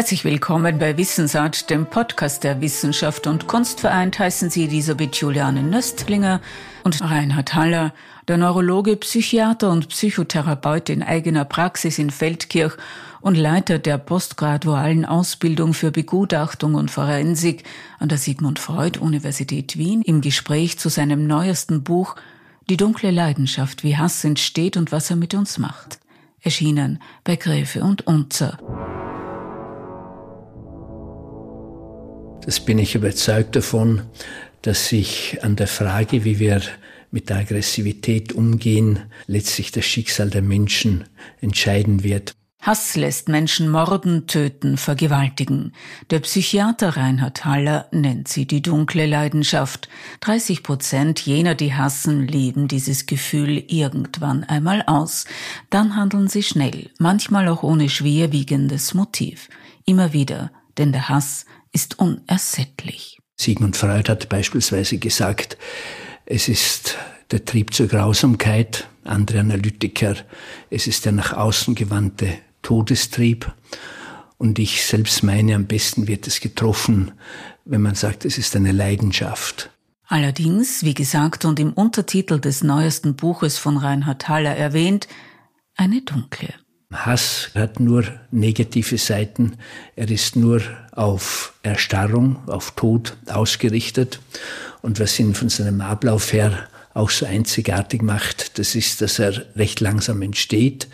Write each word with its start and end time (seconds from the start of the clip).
Herzlich 0.00 0.24
willkommen 0.24 0.78
bei 0.78 0.96
Wissensart, 0.96 1.68
dem 1.68 1.84
Podcast 1.84 2.42
der 2.42 2.62
Wissenschaft 2.62 3.26
und 3.26 3.46
Kunst 3.46 3.80
vereint 3.80 4.18
heißen 4.18 4.48
Sie 4.48 4.64
Elisabeth 4.64 5.16
Juliane 5.16 5.62
Nöstlinger 5.62 6.40
und 6.84 7.02
Reinhard 7.02 7.52
Haller, 7.52 7.92
der 8.26 8.38
Neurologe, 8.38 8.96
Psychiater 8.96 9.70
und 9.70 9.90
Psychotherapeut 9.90 10.88
in 10.88 11.02
eigener 11.02 11.44
Praxis 11.44 11.98
in 11.98 12.08
Feldkirch 12.08 12.78
und 13.20 13.36
Leiter 13.36 13.78
der 13.78 13.98
postgradualen 13.98 15.04
Ausbildung 15.04 15.74
für 15.74 15.90
Begutachtung 15.90 16.76
und 16.76 16.90
Forensik 16.90 17.64
an 17.98 18.08
der 18.08 18.16
Sigmund 18.16 18.58
Freud 18.58 18.98
Universität 18.98 19.76
Wien 19.76 20.00
im 20.00 20.22
Gespräch 20.22 20.78
zu 20.78 20.88
seinem 20.88 21.26
neuesten 21.26 21.84
Buch 21.84 22.16
Die 22.70 22.78
dunkle 22.78 23.10
Leidenschaft, 23.10 23.84
wie 23.84 23.98
Hass 23.98 24.24
entsteht 24.24 24.78
und 24.78 24.92
was 24.92 25.10
er 25.10 25.16
mit 25.16 25.34
uns 25.34 25.58
macht. 25.58 26.00
Erschienen 26.40 27.02
bei 27.22 27.36
Gräfe 27.36 27.82
und 27.84 28.06
Unzer. 28.06 28.56
Das 32.44 32.58
bin 32.60 32.78
ich 32.78 32.94
überzeugt 32.94 33.54
davon, 33.54 34.02
dass 34.62 34.88
sich 34.88 35.38
an 35.42 35.56
der 35.56 35.66
Frage, 35.66 36.24
wie 36.24 36.38
wir 36.38 36.60
mit 37.10 37.28
der 37.28 37.38
Aggressivität 37.38 38.32
umgehen, 38.32 39.00
letztlich 39.26 39.72
das 39.72 39.84
Schicksal 39.84 40.30
der 40.30 40.42
Menschen 40.42 41.04
entscheiden 41.40 42.02
wird. 42.02 42.34
Hass 42.62 42.94
lässt 42.94 43.28
Menschen 43.30 43.70
morden, 43.70 44.26
töten, 44.26 44.76
vergewaltigen. 44.76 45.72
Der 46.10 46.20
Psychiater 46.20 46.94
Reinhard 46.94 47.46
Haller 47.46 47.86
nennt 47.90 48.28
sie 48.28 48.46
die 48.46 48.60
dunkle 48.60 49.06
Leidenschaft. 49.06 49.88
30 50.20 50.62
Prozent 50.62 51.20
jener, 51.20 51.54
die 51.54 51.72
hassen, 51.72 52.26
leben 52.28 52.68
dieses 52.68 53.06
Gefühl 53.06 53.64
irgendwann 53.68 54.44
einmal 54.44 54.82
aus. 54.86 55.24
Dann 55.70 55.96
handeln 55.96 56.28
sie 56.28 56.42
schnell, 56.42 56.90
manchmal 56.98 57.48
auch 57.48 57.62
ohne 57.62 57.88
schwerwiegendes 57.88 58.92
Motiv. 58.92 59.48
Immer 59.86 60.12
wieder, 60.12 60.50
denn 60.76 60.92
der 60.92 61.08
Hass 61.08 61.46
ist 61.72 61.98
unersättlich. 61.98 63.18
Sigmund 63.36 63.76
Freud 63.76 64.10
hat 64.10 64.28
beispielsweise 64.28 64.98
gesagt, 64.98 65.56
es 66.26 66.48
ist 66.48 66.96
der 67.30 67.44
Trieb 67.44 67.72
zur 67.72 67.88
Grausamkeit, 67.88 68.88
andere 69.04 69.40
Analytiker, 69.40 70.16
es 70.68 70.86
ist 70.86 71.04
der 71.04 71.12
nach 71.12 71.32
außen 71.32 71.74
gewandte 71.74 72.38
Todestrieb. 72.62 73.52
Und 74.36 74.58
ich 74.58 74.84
selbst 74.84 75.22
meine, 75.22 75.54
am 75.54 75.66
besten 75.66 76.06
wird 76.06 76.26
es 76.26 76.40
getroffen, 76.40 77.12
wenn 77.64 77.82
man 77.82 77.94
sagt, 77.94 78.24
es 78.24 78.38
ist 78.38 78.56
eine 78.56 78.72
Leidenschaft. 78.72 79.70
Allerdings, 80.06 80.82
wie 80.82 80.94
gesagt 80.94 81.44
und 81.44 81.60
im 81.60 81.72
Untertitel 81.72 82.40
des 82.40 82.64
neuesten 82.64 83.14
Buches 83.14 83.58
von 83.58 83.76
Reinhard 83.76 84.28
Haller 84.28 84.56
erwähnt, 84.56 85.08
eine 85.76 86.02
dunkle. 86.02 86.52
Hass 86.92 87.50
hat 87.54 87.78
nur 87.78 88.04
negative 88.30 88.98
Seiten. 88.98 89.56
Er 89.94 90.10
ist 90.10 90.34
nur 90.34 90.60
auf 90.92 91.54
Erstarrung, 91.62 92.36
auf 92.48 92.72
Tod 92.72 93.16
ausgerichtet. 93.26 94.20
Und 94.82 94.98
was 94.98 95.18
ihn 95.20 95.34
von 95.34 95.48
seinem 95.48 95.80
Ablauf 95.82 96.32
her 96.32 96.68
auch 96.92 97.10
so 97.10 97.26
einzigartig 97.26 98.02
macht, 98.02 98.58
das 98.58 98.74
ist, 98.74 99.00
dass 99.00 99.20
er 99.20 99.44
recht 99.54 99.80
langsam 99.80 100.20
entsteht, 100.22 100.88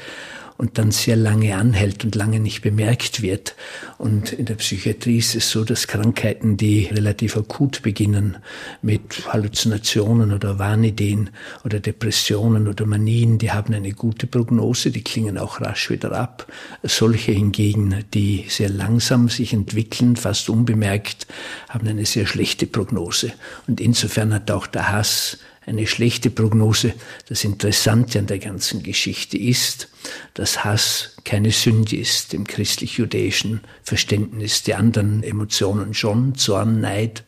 und 0.58 0.78
dann 0.78 0.90
sehr 0.90 1.16
lange 1.16 1.56
anhält 1.56 2.04
und 2.04 2.14
lange 2.14 2.40
nicht 2.40 2.62
bemerkt 2.62 3.22
wird. 3.22 3.54
Und 3.98 4.32
in 4.32 4.46
der 4.46 4.54
Psychiatrie 4.54 5.18
ist 5.18 5.34
es 5.34 5.50
so, 5.50 5.64
dass 5.64 5.86
Krankheiten, 5.86 6.56
die 6.56 6.84
relativ 6.86 7.36
akut 7.36 7.82
beginnen, 7.82 8.38
mit 8.82 9.26
Halluzinationen 9.32 10.32
oder 10.32 10.58
Wahnideen 10.58 11.30
oder 11.64 11.80
Depressionen 11.80 12.68
oder 12.68 12.86
Manien, 12.86 13.38
die 13.38 13.52
haben 13.52 13.74
eine 13.74 13.92
gute 13.92 14.26
Prognose, 14.26 14.90
die 14.90 15.02
klingen 15.02 15.38
auch 15.38 15.60
rasch 15.60 15.90
wieder 15.90 16.12
ab. 16.12 16.50
Solche 16.82 17.32
hingegen, 17.32 18.04
die 18.14 18.46
sehr 18.48 18.68
langsam 18.68 19.28
sich 19.28 19.52
entwickeln, 19.52 20.16
fast 20.16 20.48
unbemerkt, 20.48 21.26
haben 21.68 21.88
eine 21.88 22.06
sehr 22.06 22.26
schlechte 22.26 22.66
Prognose. 22.66 23.32
Und 23.66 23.80
insofern 23.80 24.32
hat 24.32 24.50
auch 24.50 24.66
der 24.66 24.90
Hass 24.92 25.38
eine 25.66 25.86
schlechte 25.86 26.30
Prognose. 26.30 26.94
Das 27.28 27.44
Interessante 27.44 28.20
an 28.20 28.26
der 28.26 28.38
ganzen 28.38 28.82
Geschichte 28.82 29.36
ist, 29.36 29.88
dass 30.34 30.64
Hass 30.64 31.16
keine 31.24 31.50
Sünde 31.50 31.96
ist 31.96 32.34
im 32.34 32.46
christlich-jüdischen 32.46 33.62
Verständnis. 33.82 34.62
Die 34.62 34.74
anderen 34.74 35.24
Emotionen 35.24 35.92
schon, 35.92 36.36
Zorn, 36.36 36.80
Neid, 36.80 37.24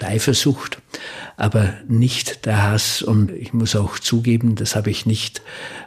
Eifersucht, 0.00 0.78
aber 1.36 1.74
nicht 1.88 2.46
der 2.46 2.62
Hass. 2.62 3.02
Und 3.02 3.32
ich 3.32 3.52
muss 3.52 3.74
auch 3.74 3.98
zugeben, 3.98 4.54
das 4.54 4.76
habe 4.76 4.90
ich 4.90 5.04
nicht 5.04 5.42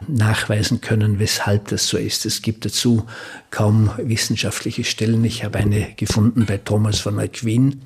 nachweisen 0.06 0.82
können, 0.82 1.18
weshalb 1.18 1.68
das 1.68 1.88
so 1.88 1.96
ist. 1.96 2.26
Es 2.26 2.42
gibt 2.42 2.66
dazu 2.66 3.06
kaum 3.50 3.90
wissenschaftliche 3.96 4.84
Stellen. 4.84 5.24
Ich 5.24 5.42
habe 5.42 5.58
eine 5.58 5.94
gefunden 5.96 6.44
bei 6.44 6.58
Thomas 6.58 7.00
von 7.00 7.18
Aquin, 7.18 7.80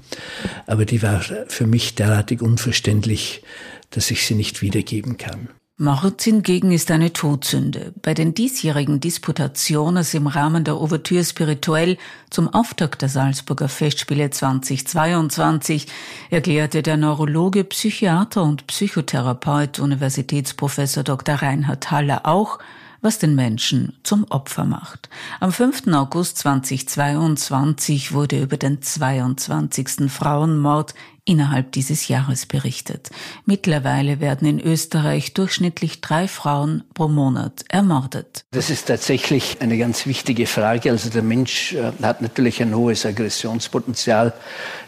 aber 0.66 0.84
die 0.84 1.02
war 1.02 1.20
für 1.46 1.68
mich 1.68 1.94
derartig 1.94 2.42
unverständlich, 2.42 3.42
dass 3.90 4.10
ich 4.10 4.26
sie 4.26 4.34
nicht 4.34 4.62
wiedergeben 4.62 5.16
kann. 5.16 5.48
Mord 5.80 6.20
hingegen 6.22 6.72
ist 6.72 6.90
eine 6.90 7.12
Todsünde. 7.12 7.94
Bei 8.02 8.12
den 8.12 8.34
diesjährigen 8.34 8.98
Disputationen 8.98 10.04
im 10.12 10.26
Rahmen 10.26 10.64
der 10.64 10.76
Ouvertüre 10.76 11.22
Spirituell 11.24 11.98
zum 12.30 12.52
Auftakt 12.52 13.00
der 13.00 13.08
Salzburger 13.08 13.68
Festspiele 13.68 14.28
2022 14.28 15.86
erklärte 16.30 16.82
der 16.82 16.96
Neurologe, 16.96 17.62
Psychiater 17.62 18.42
und 18.42 18.66
Psychotherapeut 18.66 19.78
Universitätsprofessor 19.78 21.04
Dr. 21.04 21.36
Reinhard 21.36 21.92
Haller 21.92 22.26
auch, 22.26 22.58
was 23.00 23.20
den 23.20 23.36
Menschen 23.36 23.96
zum 24.02 24.24
Opfer 24.30 24.64
macht. 24.64 25.08
Am 25.38 25.52
5. 25.52 25.86
August 25.94 26.38
2022 26.38 28.12
wurde 28.12 28.42
über 28.42 28.56
den 28.56 28.82
22. 28.82 30.10
Frauenmord 30.10 30.94
innerhalb 31.28 31.72
dieses 31.72 32.08
Jahres 32.08 32.46
berichtet. 32.46 33.10
Mittlerweile 33.44 34.18
werden 34.20 34.48
in 34.48 34.60
Österreich 34.60 35.34
durchschnittlich 35.34 36.00
drei 36.00 36.26
Frauen 36.26 36.84
pro 36.94 37.06
Monat 37.06 37.64
ermordet. 37.68 38.44
Das 38.50 38.70
ist 38.70 38.86
tatsächlich 38.86 39.58
eine 39.60 39.76
ganz 39.76 40.06
wichtige 40.06 40.46
Frage. 40.46 40.90
Also 40.90 41.10
der 41.10 41.22
Mensch 41.22 41.74
äh, 41.74 41.92
hat 42.02 42.22
natürlich 42.22 42.62
ein 42.62 42.74
hohes 42.74 43.04
Aggressionspotenzial, 43.04 44.32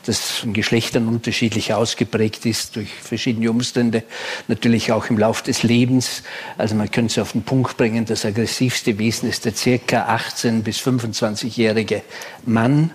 das 0.07 0.43
in 0.43 0.55
Geschlechtern 0.55 1.09
unterschiedlich 1.09 1.75
ausgeprägt 1.75 2.47
ist 2.47 2.77
durch 2.77 2.89
verschiedene 2.91 3.51
Umstände, 3.51 4.03
natürlich 4.49 4.93
auch 4.93 5.11
im 5.11 5.19
Lauf 5.19 5.43
des 5.43 5.63
Lebens. 5.63 6.23
Also 6.57 6.75
man 6.75 6.91
könnte 6.91 7.13
es 7.13 7.19
auf 7.19 7.33
den 7.33 7.43
Punkt 7.43 7.77
bringen, 7.77 8.07
das 8.07 8.25
aggressivste 8.25 8.99
Wesen 8.99 9.29
ist 9.29 9.45
der 9.45 9.55
circa 9.55 10.07
18 10.07 10.63
bis 10.63 10.79
25-jährige 10.79 12.03
Mann. 12.47 12.93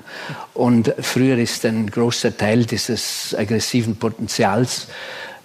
Und 0.56 0.94
früher 1.00 1.38
ist 1.38 1.66
ein 1.66 1.92
großer 1.92 2.36
Teil 2.36 2.66
dieses 2.66 3.35
aggressiven 3.36 3.96
Potenzials 3.98 4.88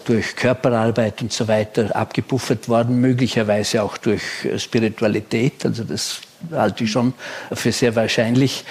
durch 0.05 0.35
Körperarbeit 0.37 1.23
und 1.23 1.33
so 1.33 1.47
weiter 1.49 1.95
abgepuffert 1.95 2.69
worden, 2.69 3.01
möglicherweise 3.01 3.83
auch 3.83 3.97
durch 3.97 4.23
Spiritualität. 4.57 5.65
Also 5.65 5.85
das 5.85 6.21
halte 6.53 6.85
ich 6.85 6.91
schon 6.91 7.15
für 7.53 7.73
sehr 7.73 7.95
wahrscheinlich. 7.97 8.65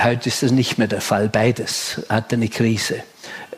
Heute 0.00 0.28
ist 0.28 0.42
das 0.42 0.50
nicht 0.50 0.78
mehr 0.78 0.88
der 0.88 1.02
Fall. 1.02 1.28
Beides 1.28 2.00
hat 2.08 2.32
eine 2.32 2.48
Krise. 2.48 3.02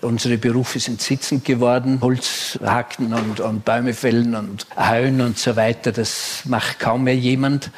Unsere 0.00 0.37
Berufe 0.37 0.81
sind 0.81 1.00
sitzend 1.00 1.44
geworden. 1.44 1.98
Holz 2.03 2.59
hacken 2.62 3.15
und, 3.15 3.41
und 3.41 3.65
Bäume 3.65 3.94
fällen 3.94 4.34
und 4.34 4.66
heuen 4.76 5.21
und 5.21 5.38
so 5.38 5.56
weiter. 5.56 5.92
Das 5.92 6.42
macht 6.44 6.78
kaum 6.78 7.04
mehr 7.04 7.16
jemand. 7.16 7.71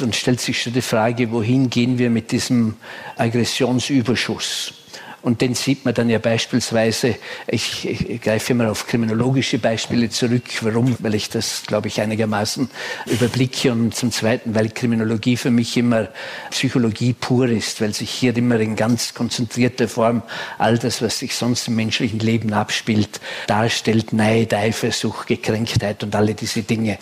Und 0.00 0.14
stellt 0.14 0.40
sich 0.40 0.62
schon 0.62 0.72
die 0.72 0.82
Frage, 0.82 1.32
wohin 1.32 1.70
gehen 1.70 1.98
wir 1.98 2.10
mit 2.10 2.30
diesem 2.30 2.76
Aggressionsüberschuss? 3.16 4.83
Und 5.24 5.40
den 5.40 5.54
sieht 5.54 5.86
man 5.86 5.94
dann 5.94 6.10
ja 6.10 6.18
beispielsweise, 6.18 7.16
ich, 7.46 7.88
ich 7.88 8.20
greife 8.20 8.52
immer 8.52 8.70
auf 8.70 8.86
kriminologische 8.86 9.58
Beispiele 9.58 10.10
zurück. 10.10 10.44
Warum? 10.60 10.96
Weil 10.98 11.14
ich 11.14 11.30
das, 11.30 11.62
glaube 11.66 11.88
ich, 11.88 12.02
einigermaßen 12.02 12.68
überblicke. 13.06 13.72
Und 13.72 13.94
zum 13.94 14.12
Zweiten, 14.12 14.54
weil 14.54 14.68
Kriminologie 14.68 15.38
für 15.38 15.50
mich 15.50 15.78
immer 15.78 16.08
Psychologie 16.50 17.14
pur 17.14 17.48
ist, 17.48 17.80
weil 17.80 17.94
sich 17.94 18.10
hier 18.10 18.36
immer 18.36 18.60
in 18.60 18.76
ganz 18.76 19.14
konzentrierter 19.14 19.88
Form 19.88 20.22
all 20.58 20.76
das, 20.76 21.00
was 21.00 21.20
sich 21.20 21.34
sonst 21.34 21.68
im 21.68 21.76
menschlichen 21.76 22.18
Leben 22.18 22.52
abspielt, 22.52 23.18
darstellt. 23.46 24.12
Neid, 24.12 24.52
Eifersucht, 24.52 25.26
Gekränktheit 25.26 26.02
und 26.02 26.14
alle 26.14 26.34
diese 26.34 26.62
Dinge. 26.62 26.98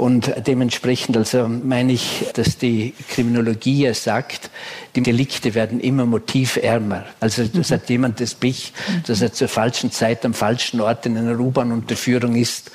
Und 0.00 0.32
dementsprechend 0.46 1.14
also 1.18 1.46
meine 1.46 1.92
ich, 1.92 2.24
dass 2.32 2.56
die 2.56 2.94
Kriminologie 3.10 3.82
ja 3.82 3.92
sagt, 3.92 4.48
die 4.96 5.02
Delikte 5.02 5.54
werden 5.54 5.78
immer 5.78 6.06
motivärmer. 6.06 7.04
Also 7.20 7.44
das 7.44 7.68
mhm. 7.68 7.74
hat 7.74 7.90
jemand 7.90 8.18
das 8.18 8.32
Pech, 8.34 8.72
dass 9.06 9.20
er 9.20 9.34
zur 9.34 9.48
falschen 9.48 9.92
Zeit 9.92 10.24
am 10.24 10.32
falschen 10.32 10.80
Ort 10.80 11.04
in 11.04 11.18
einer 11.18 11.38
U-Bahn-Unterführung 11.38 12.34
ist 12.34 12.70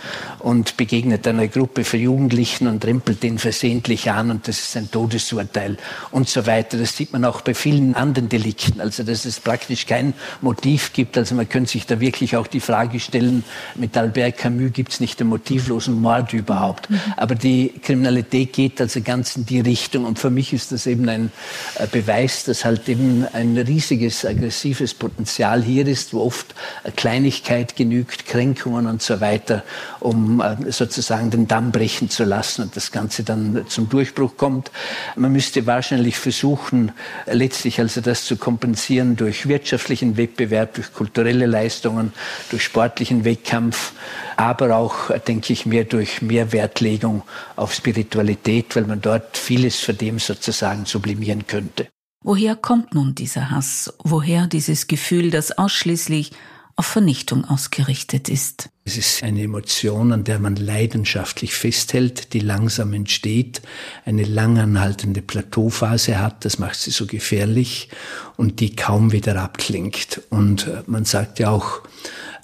und 0.45 0.77
begegnet 0.77 1.27
einer 1.27 1.47
Gruppe 1.47 1.83
von 1.83 1.99
Jugendlichen 1.99 2.67
und 2.67 2.85
rempelt 2.85 3.23
den 3.23 3.39
versehentlich 3.39 4.11
an 4.11 4.29
und 4.29 4.47
das 4.47 4.59
ist 4.59 4.77
ein 4.77 4.91
Todesurteil 4.91 5.75
und 6.11 6.29
so 6.29 6.45
weiter. 6.45 6.77
Das 6.77 6.95
sieht 6.95 7.13
man 7.13 7.25
auch 7.25 7.41
bei 7.41 7.55
vielen 7.55 7.95
anderen 7.95 8.29
Delikten. 8.29 8.79
Also 8.79 9.01
dass 9.01 9.25
es 9.25 9.39
praktisch 9.39 9.87
kein 9.87 10.13
Motiv 10.41 10.93
gibt. 10.93 11.17
Also 11.17 11.33
man 11.33 11.49
könnte 11.49 11.71
sich 11.71 11.87
da 11.87 11.99
wirklich 11.99 12.37
auch 12.37 12.45
die 12.45 12.59
Frage 12.59 12.99
stellen, 12.99 13.43
mit 13.73 13.97
Albert 13.97 14.37
Camus 14.37 14.71
gibt 14.71 14.91
es 14.91 14.99
nicht 14.99 15.19
den 15.19 15.27
motivlosen 15.27 15.99
Mord 15.99 16.31
überhaupt. 16.33 16.91
Mhm. 16.91 16.99
Aber 17.17 17.33
die 17.33 17.73
Kriminalität 17.81 18.53
geht 18.53 18.79
also 18.79 19.01
ganz 19.01 19.35
in 19.35 19.47
die 19.47 19.61
Richtung. 19.61 20.05
Und 20.05 20.19
für 20.19 20.29
mich 20.29 20.53
ist 20.53 20.71
das 20.71 20.85
eben 20.85 21.09
ein 21.09 21.31
äh, 21.79 21.87
Beweis, 21.87 22.43
dass 22.43 22.65
halt 22.65 22.87
eben 22.87 23.25
ein 23.33 23.57
riesiges 23.57 24.23
aggressives 24.23 24.93
Potenzial 24.93 25.63
hier 25.63 25.87
ist, 25.87 26.13
wo 26.13 26.21
oft 26.21 26.53
Kleinigkeit 26.95 27.75
genügt, 27.75 28.27
Kränkungen 28.27 28.85
und 28.85 29.01
so 29.01 29.19
weiter, 29.21 29.63
um 29.99 30.34
äh, 30.41 30.71
sozusagen 30.71 31.29
den 31.29 31.47
Damm 31.47 31.71
brechen 31.71 32.09
zu 32.09 32.23
lassen 32.23 32.63
und 32.63 32.75
das 32.75 32.91
Ganze 32.91 33.23
dann 33.23 33.65
zum 33.67 33.89
Durchbruch 33.89 34.37
kommt. 34.37 34.71
Man 35.15 35.31
müsste 35.31 35.65
wahrscheinlich 35.65 36.17
versuchen, 36.17 36.91
letztlich 37.25 37.79
also 37.79 38.01
das 38.01 38.25
zu 38.25 38.37
kompensieren 38.37 39.15
durch 39.15 39.47
wirtschaftlichen 39.47 40.17
Wettbewerb, 40.17 40.75
durch 40.75 40.93
kulturelle 40.93 41.45
Leistungen, 41.45 42.13
durch 42.49 42.63
sportlichen 42.63 43.25
Wettkampf, 43.25 43.93
aber 44.37 44.75
auch, 44.75 45.11
denke 45.27 45.53
ich, 45.53 45.65
mehr 45.65 45.83
durch 45.83 46.21
mehr 46.21 46.51
Wertlegung 46.51 47.23
auf 47.55 47.73
Spiritualität, 47.73 48.75
weil 48.75 48.85
man 48.85 49.01
dort 49.01 49.37
vieles 49.37 49.79
von 49.79 49.97
dem 49.97 50.19
sozusagen 50.19 50.85
sublimieren 50.85 51.47
könnte. 51.47 51.87
Woher 52.27 52.55
kommt 52.55 52.95
nun 52.95 53.13
dieser 53.13 53.51
Hass? 53.51 53.93
Woher 54.03 54.47
dieses 54.47 54.87
Gefühl, 54.87 55.29
das 55.29 55.57
ausschließlich 55.59 56.31
auf 56.77 56.85
Vernichtung 56.85 57.45
ausgerichtet 57.45 58.27
ist? 58.27 58.69
Es 58.83 58.97
ist 58.97 59.23
eine 59.23 59.43
Emotion, 59.43 60.11
an 60.11 60.25
der 60.25 60.39
man 60.39 60.57
leidenschaftlich 60.57 61.53
festhält, 61.53 62.33
die 62.33 62.39
langsam 62.39 62.93
entsteht, 62.93 63.61
eine 64.03 64.23
langanhaltende 64.23 65.21
Plateauphase 65.21 66.19
hat, 66.19 66.43
das 66.43 66.59
macht 66.59 66.79
sie 66.79 66.91
so 66.91 67.05
gefährlich 67.05 67.89
und 68.35 68.59
die 68.59 68.75
kaum 68.75 69.11
wieder 69.11 69.41
abklingt. 69.41 70.21
Und 70.29 70.67
äh, 70.67 70.83
man 70.85 71.05
sagt 71.05 71.39
ja 71.39 71.49
auch, 71.49 71.81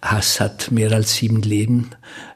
Hass 0.01 0.39
hat 0.39 0.71
mehr 0.71 0.91
als 0.93 1.15
sieben 1.15 1.41
Leben. 1.41 1.91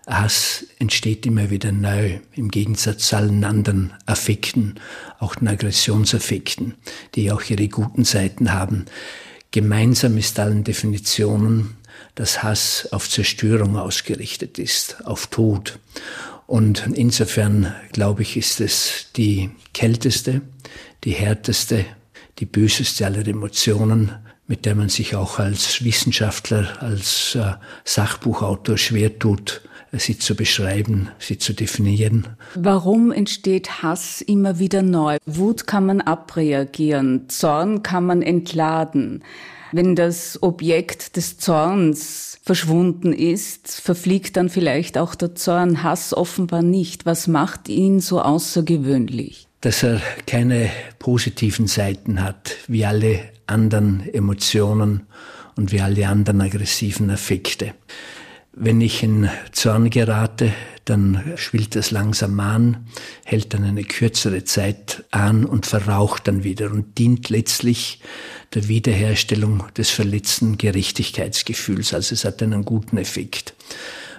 Hass 0.06 0.66
entsteht 0.78 1.26
immer 1.26 1.50
wieder 1.50 1.72
neu, 1.72 2.20
im 2.34 2.52
Gegensatz 2.52 3.08
zu 3.08 3.16
allen 3.16 3.44
anderen 3.44 3.94
Affekten, 4.06 4.76
auch 5.20 5.36
den 5.36 5.48
Aggressionsaffekten, 5.48 6.76
die 7.16 7.32
auch 7.32 7.42
ihre 7.50 7.68
guten 7.70 8.04
Seiten 8.04 8.54
haben. 8.54 8.86
Gemeinsam 9.50 10.18
ist 10.18 10.38
allen 10.38 10.64
Definitionen, 10.64 11.78
dass 12.16 12.44
Hass 12.44 12.88
auf 12.92 13.10
Zerstörung 13.10 13.78
ausgerichtet 13.78 14.58
ist, 14.58 15.06
auf 15.06 15.28
Tod. 15.28 15.80
Und 16.48 16.88
insofern, 16.94 17.74
glaube 17.92 18.22
ich, 18.22 18.38
ist 18.38 18.62
es 18.62 19.08
die 19.16 19.50
kälteste, 19.74 20.42
die 21.04 21.12
härteste, 21.12 21.86
die 22.40 22.46
böseste 22.46 23.06
aller 23.06 23.28
Emotionen, 23.28 24.12
mit 24.48 24.66
der 24.66 24.76
man 24.76 24.90
sich 24.90 25.16
auch 25.16 25.40
als 25.40 25.84
Wissenschaftler, 25.84 26.82
als 26.82 27.36
äh, 27.36 27.54
Sachbuchautor 27.84 28.78
schwer 28.78 29.18
tut, 29.18 29.62
äh, 29.92 29.98
sie 29.98 30.20
zu 30.20 30.36
beschreiben, 30.36 31.10
sie 31.18 31.40
zu 31.40 31.54
definieren. 31.54 32.28
Warum 32.54 33.12
entsteht 33.12 33.82
Hass 33.82 34.22
immer 34.22 34.60
wieder 34.60 34.84
neu? 34.84 35.18
Wut 35.26 35.66
kann 35.66 35.88
man 35.88 36.02
abreagieren, 36.02 37.28
Zorn 37.30 37.82
kann 37.82 38.06
man 38.06 38.22
entladen. 38.22 39.24
Wenn 39.76 39.94
das 39.94 40.42
Objekt 40.42 41.18
des 41.18 41.38
Zorns 41.38 42.40
verschwunden 42.42 43.12
ist, 43.12 43.82
verfliegt 43.82 44.38
dann 44.38 44.48
vielleicht 44.48 44.98
auch 44.98 45.16
der 45.16 45.36
Zorn. 45.36 45.84
Hass 45.84 46.14
offenbar 46.14 46.62
nicht. 46.62 47.06
Was 47.06 47.28
macht 47.28 47.68
ihn 47.68 48.00
so 48.00 48.22
außergewöhnlich? 48.22 49.50
Dass 49.60 49.84
er 49.84 50.00
keine 50.28 50.70
positiven 50.98 51.68
Seiten 51.68 52.24
hat, 52.24 52.56
wie 52.70 52.86
alle 52.86 53.20
anderen 53.48 54.08
Emotionen 54.14 55.08
und 55.58 55.74
wie 55.74 55.82
alle 55.82 56.08
anderen 56.08 56.40
aggressiven 56.40 57.10
Affekte. 57.10 57.74
Wenn 58.54 58.80
ich 58.80 59.04
in 59.04 59.30
Zorn 59.52 59.90
gerate, 59.90 60.54
dann 60.86 61.34
schwillt 61.36 61.76
es 61.76 61.92
langsam 61.92 62.40
an, 62.40 62.88
hält 63.24 63.54
dann 63.54 63.64
eine 63.64 63.84
kürzere 63.84 64.44
Zeit 64.44 65.04
an 65.12 65.46
und 65.46 65.66
verraucht 65.66 66.28
dann 66.28 66.44
wieder 66.44 66.72
und 66.72 66.98
dient 66.98 67.30
letztlich 67.30 68.02
der 68.54 68.68
Wiederherstellung 68.68 69.64
des 69.76 69.90
verletzten 69.90 70.58
Gerechtigkeitsgefühls. 70.58 71.94
Also 71.94 72.14
es 72.14 72.24
hat 72.24 72.42
einen 72.42 72.64
guten 72.64 72.98
Effekt. 72.98 73.56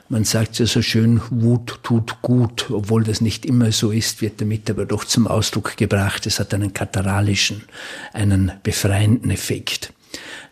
Man 0.09 0.23
sagt 0.23 0.61
ja 0.61 0.67
so 0.67 0.83
schön, 0.83 1.21
Wut 1.31 1.81
tut 1.83 2.23
gut, 2.23 2.71
obwohl 2.71 3.03
das 3.03 3.21
nicht 3.21 3.45
immer 3.45 3.73
so 3.73 3.91
ist, 3.91 4.23
wird 4.23 4.41
damit 4.41 4.71
aber 4.71 4.87
doch 4.87 5.05
zum 5.05 5.27
Ausdruck 5.27 5.77
gebracht. 5.77 6.27
Es 6.27 6.39
hat 6.39 6.55
einen 6.55 6.73
kataralischen, 6.73 7.65
einen 8.12 8.53
befreienden 8.62 9.33
Effekt. 9.33 9.93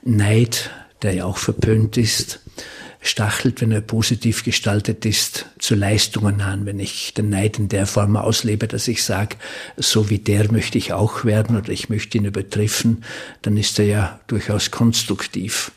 Neid, 0.02 0.70
der 1.02 1.14
ja 1.14 1.24
auch 1.24 1.38
verpönt 1.38 1.96
ist, 1.96 2.40
stachelt, 3.04 3.60
wenn 3.60 3.70
er 3.70 3.82
positiv 3.82 4.44
gestaltet 4.44 5.04
ist, 5.04 5.46
zu 5.58 5.74
Leistungen 5.74 6.40
an. 6.40 6.64
Wenn 6.64 6.80
ich 6.80 7.12
den 7.12 7.28
Neid 7.28 7.58
in 7.58 7.68
der 7.68 7.86
Form 7.86 8.16
auslebe, 8.16 8.66
dass 8.66 8.88
ich 8.88 9.04
sage, 9.04 9.36
so 9.76 10.08
wie 10.08 10.18
der 10.18 10.50
möchte 10.50 10.78
ich 10.78 10.94
auch 10.94 11.24
werden 11.24 11.56
oder 11.56 11.68
ich 11.68 11.90
möchte 11.90 12.16
ihn 12.16 12.24
übertreffen, 12.24 13.04
dann 13.42 13.58
ist 13.58 13.78
er 13.78 13.84
ja 13.84 14.20
durchaus 14.26 14.70
konstruktiv. 14.70 15.72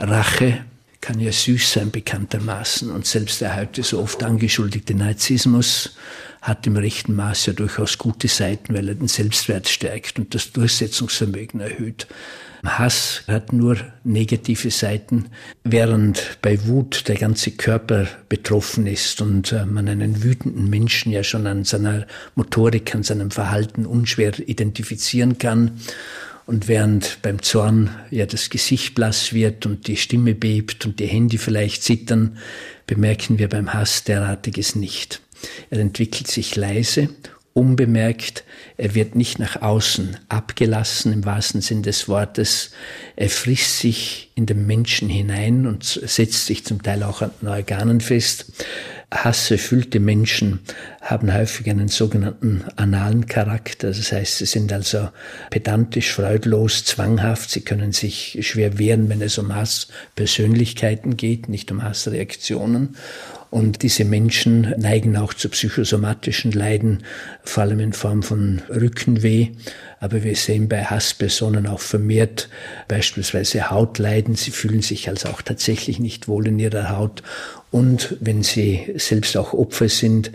Rache 0.00 0.64
kann 1.02 1.20
ja 1.20 1.30
süß 1.30 1.72
sein 1.74 1.90
bekanntermaßen 1.90 2.90
und 2.90 3.06
selbst 3.06 3.42
der 3.42 3.54
heute 3.54 3.82
so 3.82 4.00
oft 4.00 4.24
angeschuldigte 4.24 4.94
Narzissmus 4.94 5.96
hat 6.40 6.66
im 6.66 6.76
rechten 6.76 7.14
Maß 7.14 7.46
ja 7.46 7.52
durchaus 7.52 7.98
gute 7.98 8.28
Seiten, 8.28 8.74
weil 8.74 8.88
er 8.88 8.94
den 8.94 9.08
Selbstwert 9.08 9.68
stärkt 9.68 10.18
und 10.18 10.34
das 10.34 10.52
Durchsetzungsvermögen 10.52 11.60
erhöht. 11.60 12.06
Hass 12.64 13.22
hat 13.28 13.52
nur 13.52 13.76
negative 14.04 14.70
Seiten, 14.70 15.26
während 15.64 16.38
bei 16.42 16.66
Wut 16.66 17.08
der 17.08 17.16
ganze 17.16 17.52
Körper 17.52 18.06
betroffen 18.28 18.86
ist 18.86 19.20
und 19.20 19.52
äh, 19.52 19.64
man 19.64 19.88
einen 19.88 20.22
wütenden 20.22 20.68
Menschen 20.68 21.12
ja 21.12 21.22
schon 21.22 21.46
an 21.46 21.64
seiner 21.64 22.06
Motorik, 22.34 22.94
an 22.94 23.02
seinem 23.02 23.30
Verhalten 23.30 23.86
unschwer 23.86 24.38
identifizieren 24.38 25.38
kann. 25.38 25.80
Und 26.46 26.66
während 26.66 27.20
beim 27.20 27.42
Zorn 27.42 27.90
ja 28.10 28.24
das 28.24 28.48
Gesicht 28.48 28.94
blass 28.94 29.34
wird 29.34 29.66
und 29.66 29.86
die 29.86 29.98
Stimme 29.98 30.34
bebt 30.34 30.86
und 30.86 30.98
die 30.98 31.06
Hände 31.06 31.36
vielleicht 31.36 31.82
zittern, 31.82 32.38
bemerken 32.86 33.38
wir 33.38 33.48
beim 33.48 33.74
Hass 33.74 34.04
derartiges 34.04 34.74
nicht. 34.74 35.20
Er 35.70 35.78
entwickelt 35.78 36.26
sich 36.26 36.56
leise 36.56 37.10
unbemerkt. 37.58 38.44
Er 38.76 38.94
wird 38.94 39.16
nicht 39.16 39.38
nach 39.38 39.60
außen 39.60 40.16
abgelassen 40.28 41.12
im 41.12 41.24
wahrsten 41.24 41.60
Sinn 41.60 41.82
des 41.82 42.08
Wortes. 42.08 42.70
Er 43.16 43.28
frisst 43.28 43.80
sich 43.80 44.30
in 44.34 44.46
den 44.46 44.66
Menschen 44.66 45.08
hinein 45.08 45.66
und 45.66 45.84
setzt 45.84 46.46
sich 46.46 46.64
zum 46.64 46.82
Teil 46.82 47.02
auch 47.02 47.20
an 47.22 47.32
Organen 47.44 48.00
fest. 48.00 48.52
Hasserfüllte 49.10 50.00
Menschen 50.00 50.60
haben 51.00 51.32
häufig 51.32 51.70
einen 51.70 51.88
sogenannten 51.88 52.64
analen 52.76 53.24
Charakter. 53.26 53.88
Das 53.88 54.12
heißt, 54.12 54.38
sie 54.38 54.44
sind 54.44 54.70
also 54.70 55.08
pedantisch, 55.48 56.12
freudlos, 56.12 56.84
zwanghaft. 56.84 57.50
Sie 57.50 57.62
können 57.62 57.92
sich 57.92 58.38
schwer 58.42 58.78
wehren, 58.78 59.08
wenn 59.08 59.22
es 59.22 59.38
um 59.38 59.54
Hasspersönlichkeiten 59.54 61.16
geht, 61.16 61.48
nicht 61.48 61.72
um 61.72 61.82
Hassreaktionen. 61.82 62.96
Und 63.50 63.82
diese 63.82 64.04
Menschen 64.04 64.74
neigen 64.76 65.16
auch 65.16 65.32
zu 65.32 65.48
psychosomatischen 65.48 66.52
Leiden, 66.52 67.04
vor 67.42 67.62
allem 67.62 67.80
in 67.80 67.92
Form 67.94 68.22
von 68.22 68.60
Rückenweh. 68.68 69.48
Aber 70.00 70.22
wir 70.22 70.36
sehen 70.36 70.68
bei 70.68 70.84
Hasspersonen 70.84 71.66
auch 71.66 71.80
vermehrt 71.80 72.50
beispielsweise 72.88 73.70
Hautleiden. 73.70 74.34
Sie 74.34 74.50
fühlen 74.50 74.82
sich 74.82 75.08
also 75.08 75.28
auch 75.30 75.40
tatsächlich 75.40 75.98
nicht 75.98 76.28
wohl 76.28 76.46
in 76.46 76.58
ihrer 76.58 76.90
Haut. 76.90 77.22
Und 77.70 78.16
wenn 78.20 78.42
sie 78.42 78.92
selbst 78.96 79.36
auch 79.36 79.54
Opfer 79.54 79.88
sind, 79.88 80.30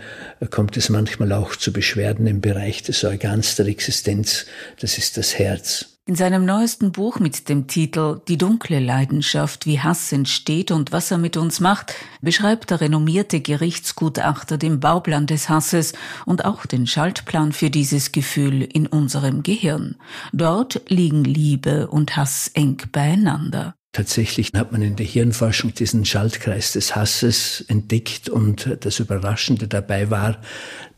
kommt 0.50 0.76
es 0.76 0.88
manchmal 0.88 1.32
auch 1.32 1.54
zu 1.54 1.72
Beschwerden 1.72 2.26
im 2.26 2.40
Bereich 2.40 2.82
des 2.82 3.04
Organs 3.04 3.54
der 3.54 3.66
Existenz. 3.66 4.46
Das 4.80 4.98
ist 4.98 5.16
das 5.16 5.38
Herz. 5.38 5.93
In 6.06 6.16
seinem 6.16 6.44
neuesten 6.44 6.92
Buch 6.92 7.18
mit 7.18 7.48
dem 7.48 7.66
Titel 7.66 8.20
Die 8.28 8.36
dunkle 8.36 8.78
Leidenschaft, 8.78 9.64
wie 9.64 9.80
Hass 9.80 10.12
entsteht 10.12 10.70
und 10.70 10.92
was 10.92 11.10
er 11.10 11.16
mit 11.16 11.38
uns 11.38 11.60
macht, 11.60 11.94
beschreibt 12.20 12.70
der 12.70 12.82
renommierte 12.82 13.40
Gerichtsgutachter 13.40 14.58
den 14.58 14.80
Bauplan 14.80 15.26
des 15.26 15.48
Hasses 15.48 15.94
und 16.26 16.44
auch 16.44 16.66
den 16.66 16.86
Schaltplan 16.86 17.52
für 17.52 17.70
dieses 17.70 18.12
Gefühl 18.12 18.60
in 18.60 18.86
unserem 18.86 19.42
Gehirn. 19.42 19.96
Dort 20.34 20.82
liegen 20.88 21.24
Liebe 21.24 21.86
und 21.86 22.18
Hass 22.18 22.50
eng 22.52 22.82
beieinander. 22.92 23.74
Tatsächlich 23.94 24.50
hat 24.56 24.72
man 24.72 24.82
in 24.82 24.96
der 24.96 25.06
Hirnforschung 25.06 25.72
diesen 25.72 26.04
Schaltkreis 26.04 26.72
des 26.72 26.96
Hasses 26.96 27.64
entdeckt 27.68 28.28
und 28.28 28.76
das 28.80 28.98
Überraschende 28.98 29.68
dabei 29.68 30.10
war, 30.10 30.42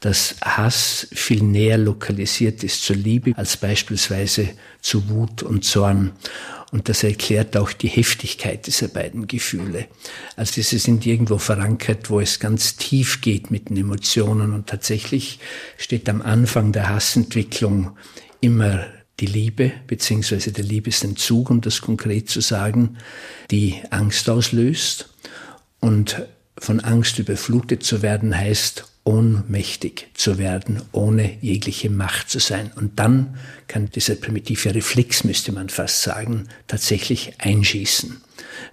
dass 0.01 0.37
Hass 0.41 1.07
viel 1.13 1.43
näher 1.43 1.77
lokalisiert 1.77 2.65
ist 2.65 2.83
zur 2.83 2.97
Liebe 2.97 3.37
als 3.37 3.59
beispielsweise 3.59 4.49
zu 4.81 5.11
Wut 5.11 5.43
und 5.43 5.63
Zorn. 5.63 6.13
Und 6.73 6.89
das 6.89 7.05
erklärt 7.05 7.55
auch 7.59 7.71
die 7.71 7.89
Heftigkeit 7.89 8.67
dieser 8.67 8.89
beiden 8.89 9.27
Gefühle. 9.27 9.89
Also 10.35 10.55
diese 10.55 10.79
sind 10.79 11.05
irgendwo 11.05 11.37
verankert, 11.37 12.09
wo 12.09 12.19
es 12.19 12.41
ganz 12.41 12.77
tief 12.77 13.21
geht 13.21 13.51
mit 13.51 13.69
den 13.69 13.77
Emotionen. 13.77 14.55
Und 14.55 14.69
tatsächlich 14.69 15.39
steht 15.77 16.09
am 16.09 16.23
Anfang 16.23 16.73
der 16.73 16.89
Hassentwicklung 16.89 17.95
immer 18.41 18.87
die 19.21 19.27
Liebe 19.27 19.73
beziehungsweise 19.87 20.53
der 20.53 20.65
Liebesentzug, 20.65 21.51
um 21.51 21.61
das 21.61 21.81
konkret 21.81 22.29
zu 22.29 22.41
sagen, 22.41 22.99
die 23.51 23.77
Angst 23.91 24.29
auslöst. 24.29 25.09
Und 25.81 26.27
von 26.59 26.81
Angst 26.81 27.19
überflutet 27.19 27.83
zu 27.83 28.03
werden 28.03 28.37
heißt 28.37 28.85
ohnmächtig 29.05 30.09
zu 30.15 30.37
werden, 30.37 30.83
ohne 30.91 31.39
jegliche 31.41 31.91
Macht 31.91 32.29
zu 32.29 32.41
sein. 32.41 32.73
Und 32.75 32.99
dann 32.99 33.39
kann 33.69 33.89
dieser 33.91 34.17
primitive 34.17 34.75
Reflex, 34.75 35.23
müsste 35.23 35.53
man 35.53 35.69
fast 35.69 36.03
sagen, 36.03 36.49
tatsächlich 36.67 37.35
einschießen. 37.39 38.21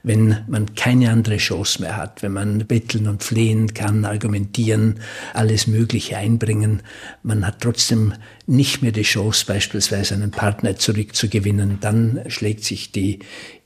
Wenn 0.04 0.44
man 0.48 0.76
keine 0.76 1.12
andere 1.12 1.38
Chance 1.38 1.82
mehr 1.82 1.98
hat, 1.98 2.22
wenn 2.24 2.34
man 2.34 2.66
betteln 2.66 3.08
und 3.08 3.24
flehen 3.24 3.74
kann, 3.74 4.06
argumentieren, 4.06 5.00
alles 5.34 5.68
Mögliche 5.68 6.18
einbringen, 6.18 6.82
man 7.24 7.46
hat 7.46 7.62
trotzdem 7.62 8.14
nicht 8.48 8.82
mehr 8.82 8.92
die 8.92 9.04
Chance, 9.04 9.46
beispielsweise 9.46 10.16
einen 10.16 10.32
Partner 10.32 10.78
zurückzugewinnen, 10.78 11.80
dann 11.80 12.22
schlägt 12.28 12.64
sich 12.64 12.92
die 12.92 13.20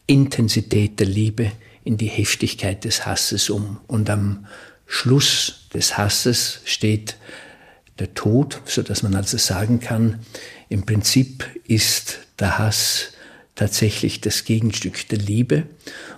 Intensität 0.06 1.00
der 1.00 1.08
Liebe 1.08 1.52
in 1.84 1.98
die 1.98 2.08
Heftigkeit 2.08 2.84
des 2.84 3.06
Hasses 3.06 3.50
um. 3.50 3.80
Und 3.88 4.10
am 4.10 4.46
Schluss 4.86 5.68
des 5.74 5.98
Hasses 5.98 6.62
steht 6.66 7.18
der 8.00 8.14
Tod, 8.14 8.62
so 8.66 8.82
dass 8.82 9.04
man 9.04 9.16
also 9.16 9.38
sagen 9.38 9.80
kann, 9.80 10.20
im 10.70 10.86
Prinzip 10.86 11.46
ist 11.66 12.20
der 12.40 12.58
Hass 12.58 13.14
tatsächlich 13.58 14.22
das 14.22 14.46
Gegenstück 14.46 15.10
der 15.10 15.18
Liebe. 15.18 15.64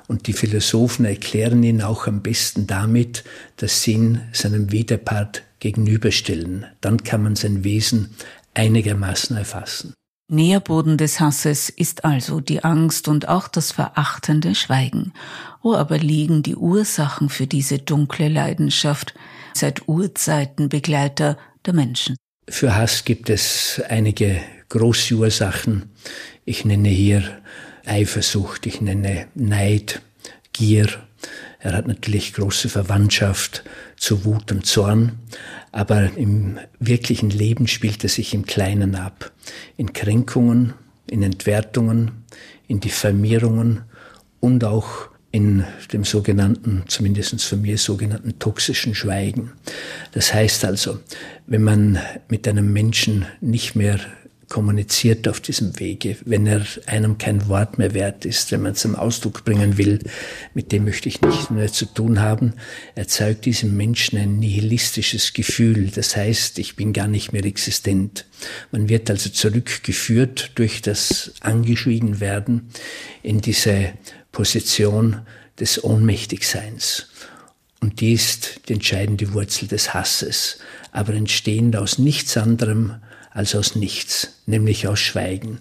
Und 0.08 0.28
die 0.28 0.34
Philosophen 0.34 1.06
erklären 1.06 1.64
ihn 1.64 1.82
auch 1.82 2.06
am 2.06 2.22
besten 2.22 2.68
damit, 2.68 3.24
dass 3.58 3.82
sie 3.82 3.94
ihn 3.94 4.22
seinem 4.32 4.72
Widerpart 4.72 5.42
gegenüberstellen. 5.60 6.68
Dann 6.82 7.04
kann 7.04 7.24
man 7.24 7.36
sein 7.36 7.64
Wesen 7.64 8.12
einigermaßen 8.54 9.36
erfassen. 9.36 9.94
Nährboden 10.32 10.98
des 10.98 11.20
Hasses 11.20 11.70
ist 11.70 12.06
also 12.06 12.40
die 12.40 12.64
Angst 12.64 13.08
und 13.08 13.28
auch 13.28 13.48
das 13.48 13.72
verachtende 13.72 14.54
Schweigen. 14.54 15.14
Wo 15.64 15.74
aber 15.74 15.98
liegen 15.98 16.44
die 16.44 16.56
Ursachen 16.56 17.30
für 17.30 17.48
diese 17.48 17.80
dunkle 17.80 18.28
Leidenschaft, 18.28 19.16
seit 19.56 19.88
Urzeiten 19.88 20.70
Begleiter 20.70 21.38
der 21.66 21.74
Menschen? 21.74 22.16
Für 22.48 22.76
Hass 22.76 23.06
gibt 23.06 23.30
es 23.30 23.82
einige 23.90 24.40
große 24.70 25.16
Ursachen. 25.16 25.90
Ich 26.46 26.66
nenne 26.66 26.90
hier 26.90 27.24
Eifersucht, 27.86 28.66
ich 28.66 28.82
nenne 28.82 29.28
Neid, 29.36 30.02
Gier. 30.54 30.88
Er 31.60 31.74
hat 31.74 31.88
natürlich 31.88 32.34
große 32.34 32.70
Verwandtschaft 32.70 33.64
zu 33.98 34.24
Wut 34.24 34.52
und 34.52 34.66
Zorn, 34.66 35.20
aber 35.72 36.16
im 36.16 36.58
wirklichen 36.80 37.30
Leben 37.30 37.68
spielt 37.68 38.04
er 38.04 38.10
sich 38.10 38.34
im 38.34 38.46
Kleinen 38.46 38.96
ab. 38.96 39.32
In 39.76 39.92
Kränkungen, 39.92 40.74
in 41.08 41.24
Entwertungen, 41.24 42.24
in 42.68 42.80
Diffamierungen 42.80 43.82
und 44.40 44.64
auch 44.64 45.10
in 45.32 45.64
dem 45.94 46.06
sogenannten, 46.06 46.84
zumindest 46.88 47.44
von 47.44 47.62
mir 47.62 47.78
sogenannten 47.78 48.40
toxischen 48.40 48.96
Schweigen. 48.96 49.52
Das 50.12 50.34
heißt 50.34 50.66
also, 50.66 51.00
wenn 51.46 51.64
man 51.64 52.00
mit 52.30 52.48
einem 52.48 52.74
Menschen 52.74 53.26
nicht 53.42 53.76
mehr 53.76 54.00
kommuniziert 54.50 55.28
auf 55.28 55.40
diesem 55.40 55.80
Wege, 55.80 56.18
wenn 56.26 56.48
er 56.48 56.66
einem 56.88 57.20
kein 57.20 57.48
Wort 57.48 57.78
mehr 57.78 57.94
wert 57.94 58.26
ist, 58.26 58.52
wenn 58.52 58.64
man 58.64 58.76
zum 58.76 58.96
Ausdruck 58.96 59.46
bringen 59.46 59.78
will, 59.78 60.00
mit 60.54 60.72
dem 60.72 60.86
möchte 60.86 61.08
ich 61.08 61.22
nichts 61.22 61.52
mehr 61.52 61.72
zu 61.72 61.86
tun 61.86 62.20
haben, 62.20 62.54
erzeugt 62.96 63.46
diesem 63.46 63.78
Menschen 63.78 64.18
ein 64.18 64.40
nihilistisches 64.40 65.34
Gefühl. 65.34 65.92
Das 65.94 66.16
heißt, 66.16 66.58
ich 66.60 66.76
bin 66.76 66.94
gar 66.94 67.08
nicht 67.08 67.32
mehr 67.32 67.46
existent. 67.46 68.26
Man 68.72 68.90
wird 68.90 69.10
also 69.10 69.30
zurückgeführt 69.30 70.52
durch 70.56 70.82
das 70.82 71.34
Angeschwiegen 71.42 72.20
in 73.22 73.42
diese 73.42 73.94
Position 74.32 75.22
des 75.60 75.84
Ohnmächtigseins. 75.84 77.08
Und 77.82 78.02
die 78.02 78.14
ist 78.14 78.62
die 78.68 78.74
entscheidende 78.74 79.34
Wurzel 79.34 79.68
des 79.68 79.94
Hasses, 79.94 80.58
aber 80.92 81.14
entstehend 81.14 81.76
aus 81.76 81.98
nichts 81.98 82.36
anderem 82.36 82.96
als 83.32 83.56
aus 83.56 83.76
nichts, 83.76 84.39
nämlich 84.50 84.88
aus 84.88 85.00
Schweigen. 85.00 85.60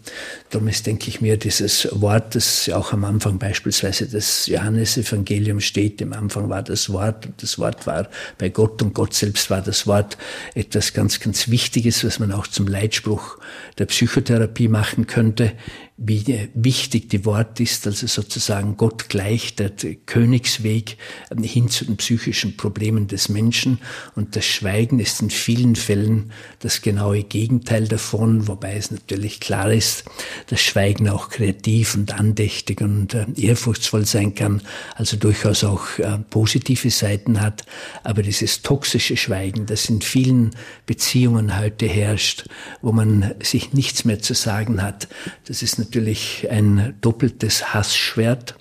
Darum 0.50 0.68
ist, 0.68 0.86
denke 0.86 1.08
ich 1.08 1.20
mir, 1.20 1.36
dieses 1.36 1.88
Wort, 1.92 2.34
das 2.34 2.68
auch 2.70 2.92
am 2.92 3.04
Anfang 3.04 3.38
beispielsweise 3.38 4.08
des 4.08 4.46
Johannesevangeliums 4.46 5.64
steht, 5.64 6.00
im 6.00 6.12
Anfang 6.12 6.48
war 6.48 6.62
das 6.62 6.90
Wort 6.90 7.26
und 7.26 7.42
das 7.42 7.58
Wort 7.58 7.86
war 7.86 8.08
bei 8.38 8.48
Gott 8.48 8.82
und 8.82 8.94
Gott 8.94 9.14
selbst 9.14 9.50
war 9.50 9.62
das 9.62 9.86
Wort 9.86 10.18
etwas 10.54 10.92
ganz, 10.92 11.20
ganz 11.20 11.48
Wichtiges, 11.48 12.04
was 12.04 12.18
man 12.18 12.32
auch 12.32 12.46
zum 12.46 12.66
Leitspruch 12.66 13.38
der 13.78 13.86
Psychotherapie 13.86 14.68
machen 14.68 15.06
könnte 15.06 15.52
wie 16.00 16.48
wichtig 16.54 17.08
die 17.08 17.24
Wort 17.24 17.58
ist, 17.58 17.84
also 17.84 18.06
sozusagen 18.06 18.76
Gott 18.76 19.08
gleich 19.08 19.56
der 19.56 19.72
Königsweg 20.06 20.96
hin 21.42 21.68
zu 21.68 21.84
den 21.86 21.96
psychischen 21.96 22.56
Problemen 22.56 23.08
des 23.08 23.28
Menschen. 23.28 23.80
Und 24.14 24.36
das 24.36 24.46
Schweigen 24.46 25.00
ist 25.00 25.20
in 25.20 25.30
vielen 25.30 25.74
Fällen 25.74 26.30
das 26.60 26.82
genaue 26.82 27.24
Gegenteil 27.24 27.88
davon, 27.88 28.46
wobei 28.46 28.76
es 28.78 28.90
natürlich 28.90 29.40
klar 29.40 29.72
ist, 29.72 30.04
dass 30.46 30.60
Schweigen 30.60 31.08
auch 31.08 31.28
kreativ 31.28 31.94
und 31.94 32.18
andächtig 32.18 32.80
und 32.80 33.14
äh, 33.14 33.26
ehrfurchtsvoll 33.36 34.06
sein 34.06 34.34
kann, 34.34 34.62
also 34.94 35.16
durchaus 35.16 35.64
auch 35.64 35.98
äh, 35.98 36.18
positive 36.30 36.90
Seiten 36.90 37.40
hat. 37.40 37.64
Aber 38.04 38.22
dieses 38.22 38.62
toxische 38.62 39.16
Schweigen, 39.16 39.66
das 39.66 39.88
in 39.88 40.00
vielen 40.00 40.50
Beziehungen 40.86 41.58
heute 41.58 41.86
herrscht, 41.86 42.46
wo 42.80 42.92
man 42.92 43.34
sich 43.42 43.72
nichts 43.72 44.04
mehr 44.04 44.20
zu 44.20 44.34
sagen 44.34 44.82
hat, 44.82 45.08
das 45.46 45.62
ist 45.62 45.78
natürlich 45.78 46.46
ein 46.50 46.94
doppeltes 47.00 47.74
Hassschwert. 47.74 48.54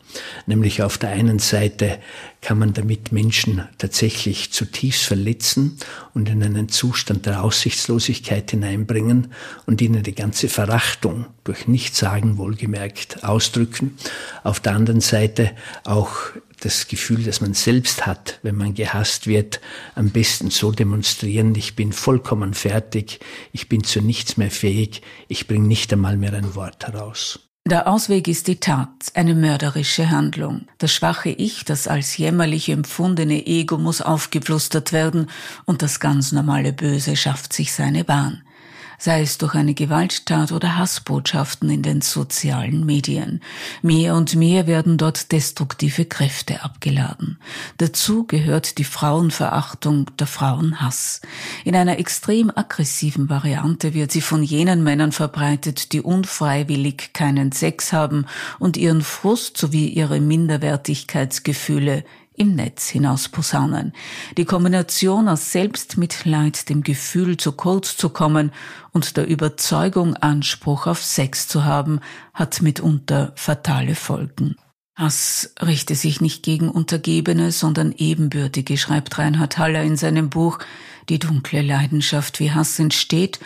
Nämlich 0.45 0.83
auf 0.83 0.97
der 0.97 1.09
einen 1.09 1.39
Seite 1.39 1.99
kann 2.41 2.59
man 2.59 2.73
damit 2.73 3.11
Menschen 3.11 3.67
tatsächlich 3.77 4.51
zutiefst 4.51 5.03
verletzen 5.03 5.77
und 6.13 6.29
in 6.29 6.43
einen 6.43 6.69
Zustand 6.69 7.25
der 7.25 7.43
Aussichtslosigkeit 7.43 8.51
hineinbringen 8.51 9.33
und 9.65 9.81
ihnen 9.81 10.03
die 10.03 10.15
ganze 10.15 10.47
Verachtung 10.47 11.25
durch 11.43 11.67
Nichtsagen 11.67 12.37
wohlgemerkt 12.37 13.23
ausdrücken. 13.23 13.97
Auf 14.43 14.59
der 14.59 14.73
anderen 14.73 15.01
Seite 15.01 15.51
auch 15.83 16.15
das 16.59 16.87
Gefühl, 16.87 17.23
das 17.23 17.41
man 17.41 17.53
selbst 17.53 18.05
hat, 18.05 18.39
wenn 18.41 18.55
man 18.55 18.73
gehasst 18.73 19.27
wird, 19.27 19.61
am 19.95 20.09
besten 20.09 20.49
so 20.49 20.71
demonstrieren, 20.71 21.53
ich 21.55 21.75
bin 21.75 21.93
vollkommen 21.93 22.53
fertig, 22.53 23.19
ich 23.51 23.69
bin 23.69 23.83
zu 23.83 24.01
nichts 24.01 24.37
mehr 24.37 24.51
fähig, 24.51 25.01
ich 25.27 25.47
bringe 25.47 25.67
nicht 25.67 25.93
einmal 25.93 26.17
mehr 26.17 26.33
ein 26.33 26.55
Wort 26.55 26.87
heraus. 26.87 27.46
Der 27.69 27.85
Ausweg 27.85 28.29
ist 28.29 28.47
die 28.47 28.61
Tat, 28.61 28.87
eine 29.13 29.35
mörderische 29.35 30.09
Handlung. 30.09 30.69
Das 30.77 30.93
schwache 30.93 31.27
Ich, 31.27 31.65
das 31.65 31.89
als 31.89 32.15
jämmerlich 32.15 32.69
empfundene 32.69 33.45
Ego 33.45 33.77
muss 33.77 34.01
aufgeplustert 34.01 34.93
werden 34.93 35.29
und 35.65 35.81
das 35.81 35.99
ganz 35.99 36.31
normale 36.31 36.71
Böse 36.71 37.17
schafft 37.17 37.51
sich 37.51 37.73
seine 37.73 38.05
Bahn 38.05 38.41
sei 38.97 39.21
es 39.21 39.37
durch 39.37 39.53
eine 39.53 39.73
Gewalttat 39.73 40.51
oder 40.51 40.77
Hassbotschaften 40.77 41.69
in 41.69 41.83
den 41.83 42.01
sozialen 42.01 42.85
Medien. 42.85 43.41
Mehr 43.81 44.15
und 44.15 44.35
mehr 44.35 44.67
werden 44.67 44.97
dort 44.97 45.31
destruktive 45.31 46.05
Kräfte 46.05 46.63
abgeladen. 46.63 47.37
Dazu 47.77 48.25
gehört 48.25 48.77
die 48.77 48.83
Frauenverachtung, 48.83 50.07
der 50.17 50.27
Frauenhass. 50.27 51.21
In 51.63 51.75
einer 51.75 51.99
extrem 51.99 52.51
aggressiven 52.53 53.29
Variante 53.29 53.93
wird 53.93 54.11
sie 54.11 54.21
von 54.21 54.43
jenen 54.43 54.83
Männern 54.83 55.11
verbreitet, 55.11 55.93
die 55.93 56.01
unfreiwillig 56.01 57.13
keinen 57.13 57.51
Sex 57.51 57.93
haben 57.93 58.25
und 58.59 58.77
ihren 58.77 59.01
Frust 59.01 59.57
sowie 59.57 59.87
ihre 59.87 60.19
Minderwertigkeitsgefühle 60.19 62.03
im 62.37 62.55
Netz 62.55 62.87
hinaus 62.87 63.27
posaunen. 63.27 63.93
Die 64.37 64.45
Kombination 64.45 65.27
aus 65.27 65.51
Selbstmitleid, 65.51 66.69
dem 66.69 66.83
Gefühl 66.83 67.35
zu 67.35 67.51
kurz 67.51 67.97
zu 67.97 68.09
kommen 68.09 68.51
und 68.91 69.17
der 69.17 69.27
Überzeugung, 69.27 70.15
Anspruch 70.15 70.87
auf 70.87 71.03
Sex 71.03 71.47
zu 71.47 71.65
haben, 71.65 71.99
hat 72.33 72.61
mitunter 72.61 73.33
fatale 73.35 73.95
Folgen. 73.95 74.55
Hass 74.95 75.53
richte 75.61 75.95
sich 75.95 76.21
nicht 76.21 76.43
gegen 76.43 76.69
Untergebene, 76.69 77.51
sondern 77.51 77.91
Ebenbürtige, 77.91 78.77
schreibt 78.77 79.17
Reinhard 79.17 79.57
Haller 79.57 79.83
in 79.83 79.97
seinem 79.97 80.29
Buch 80.29 80.59
Die 81.09 81.19
dunkle 81.19 81.61
Leidenschaft, 81.61 82.39
wie 82.39 82.51
Hass 82.51 82.79
entsteht 82.79 83.39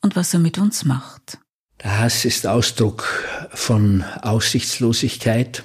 und 0.00 0.16
was 0.16 0.34
er 0.34 0.40
mit 0.40 0.58
uns 0.58 0.84
macht. 0.84 1.38
Der 1.82 1.98
Hass 1.98 2.24
ist 2.24 2.46
Ausdruck 2.46 3.04
von 3.52 4.04
Aussichtslosigkeit, 4.22 5.64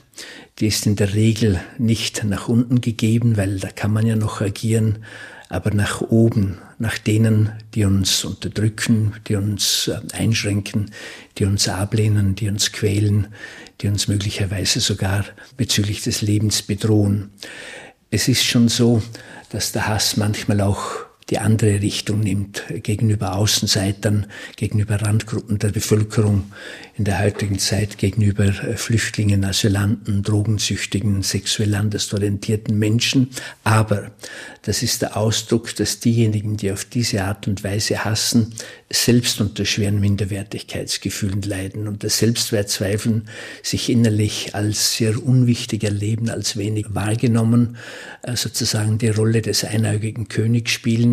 die 0.60 0.68
ist 0.68 0.86
in 0.86 0.96
der 0.96 1.14
Regel 1.14 1.60
nicht 1.78 2.24
nach 2.24 2.48
unten 2.48 2.82
gegeben, 2.82 3.38
weil 3.38 3.60
da 3.60 3.70
kann 3.70 3.92
man 3.92 4.06
ja 4.06 4.16
noch 4.16 4.42
agieren, 4.42 5.00
aber 5.50 5.72
nach 5.72 6.02
oben, 6.02 6.58
nach 6.80 6.98
denen, 6.98 7.52
die 7.76 7.86
uns 7.86 8.26
unterdrücken, 8.26 9.14
die 9.28 9.36
uns 9.36 9.88
äh, 9.88 10.00
einschränken, 10.14 10.92
die 11.38 11.46
uns 11.46 11.68
ablehnen, 11.68 12.36
die 12.36 12.50
uns 12.50 12.72
quälen, 12.72 13.28
die 13.82 13.88
uns 13.88 14.08
möglicherweise 14.08 14.80
sogar 14.80 15.26
bezüglich 15.58 16.02
des 16.04 16.22
Lebens 16.22 16.62
bedrohen. 16.64 17.30
Es 18.10 18.28
ist 18.28 18.44
schon 18.44 18.68
so, 18.68 19.02
dass 19.50 19.72
der 19.72 19.88
Hass 19.88 20.18
manchmal 20.18 20.62
auch 20.62 21.06
die 21.30 21.40
andere 21.40 21.82
Richtung 21.82 22.20
nimmt, 22.20 22.64
gegenüber 22.84 23.36
Außenseitern, 23.36 24.28
gegenüber 24.56 25.02
Randgruppen 25.02 25.60
der 25.60 25.70
Bevölkerung, 25.70 26.52
in 26.96 27.06
der 27.06 27.20
heutigen 27.20 27.58
Zeit 27.58 27.98
gegenüber 27.98 28.46
äh, 28.46 28.78
Flüchtlingen, 28.78 29.44
Asylanten, 29.44 30.22
Drogensüchtigen, 30.22 31.24
sexuell 31.24 31.74
anders 31.74 32.14
orientierten 32.14 32.78
Menschen. 32.78 33.30
Aber 33.64 34.12
das 34.62 34.84
ist 34.84 35.02
der 35.02 35.18
Ausdruck, 35.18 35.76
dass 35.76 36.00
diejenigen, 36.00 36.56
die 36.56 36.72
auf 36.72 36.86
diese 36.86 37.24
Art 37.24 37.48
und 37.48 37.64
Weise 37.64 38.06
hassen, 38.06 38.54
selbst 38.92 39.42
unter 39.42 39.66
schweren 39.66 40.00
Minderwertigkeitsgefühlen 40.00 41.42
leiden, 41.42 41.88
und 41.88 42.04
das 42.04 42.20
Selbstwertzweifeln 42.20 43.28
sich 43.64 43.90
innerlich 43.90 44.54
als 44.54 44.96
sehr 44.96 45.22
unwichtig 45.26 45.84
erleben, 45.84 46.30
als 46.30 46.58
wenig 46.58 46.94
wahrgenommen, 46.94 47.78
äh, 48.22 48.36
sozusagen 48.36 49.00
die 49.00 49.10
Rolle 49.10 49.42
des 49.42 49.64
einäugigen 49.64 50.28
Königs 50.28 50.72
spielen, 50.72 51.13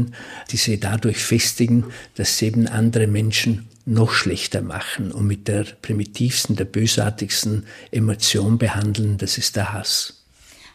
die 0.51 0.57
sie 0.57 0.81
dadurch 0.81 1.19
festigen, 1.19 1.87
dass 2.17 2.39
sie 2.39 2.47
eben 2.47 2.67
andere 2.67 3.07
Menschen 3.07 3.69
noch 3.87 4.13
schlechter 4.13 4.63
machen 4.63 5.11
und 5.13 5.27
mit 5.27 5.49
der 5.49 5.65
primitivsten, 5.83 6.57
der 6.57 6.65
bösartigsten 6.65 7.65
Emotion 7.91 8.59
behandeln, 8.59 9.19
das 9.19 9.39
ist 9.39 9.57
der 9.57 9.73
Hass. 9.73 10.25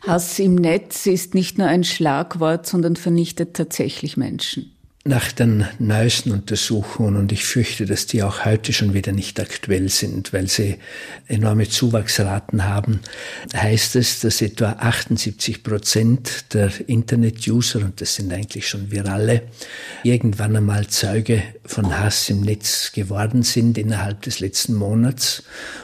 Hass 0.02 0.38
im 0.40 0.56
Netz 0.56 1.06
ist 1.06 1.34
nicht 1.34 1.58
nur 1.58 1.68
ein 1.68 1.84
Schlagwort, 1.84 2.68
sondern 2.68 2.96
vernichtet 2.96 3.56
tatsächlich 3.56 4.18
Menschen 4.18 4.75
nach 5.08 5.32
den 5.32 5.68
neuesten 5.78 6.32
Untersuchungen, 6.32 7.16
und 7.16 7.32
ich 7.32 7.46
fürchte, 7.46 7.86
dass 7.86 8.08
die 8.08 8.24
auch 8.24 8.44
heute 8.44 8.74
schon 8.74 8.96
wieder 8.96 9.12
nicht 9.12 9.40
aktuell 9.40 9.88
sind, 9.90 10.34
weil 10.34 10.48
sie 10.48 10.80
enorme 11.28 11.70
Zuwachsraten 11.70 12.64
haben, 12.66 13.02
heißt 13.56 13.98
es, 13.98 14.22
dass 14.22 14.42
etwa 14.42 14.72
78 14.80 15.62
Prozent 15.62 16.56
der 16.56 16.72
Internet-User, 16.88 17.82
und 17.82 18.02
das 18.02 18.16
sind 18.16 18.34
eigentlich 18.34 18.68
schon 18.68 18.90
wir 18.90 19.06
alle, 19.06 19.44
irgendwann 20.02 20.56
einmal 20.56 20.88
Zeuge 20.88 21.44
von 21.64 22.00
Hass 22.00 22.28
im 22.32 22.42
Netz 22.42 22.92
geworden 22.92 23.44
sind 23.44 23.78
innerhalb 23.78 24.24
des 24.24 24.40
letzten 24.40 24.74
Monats. 24.74 25.44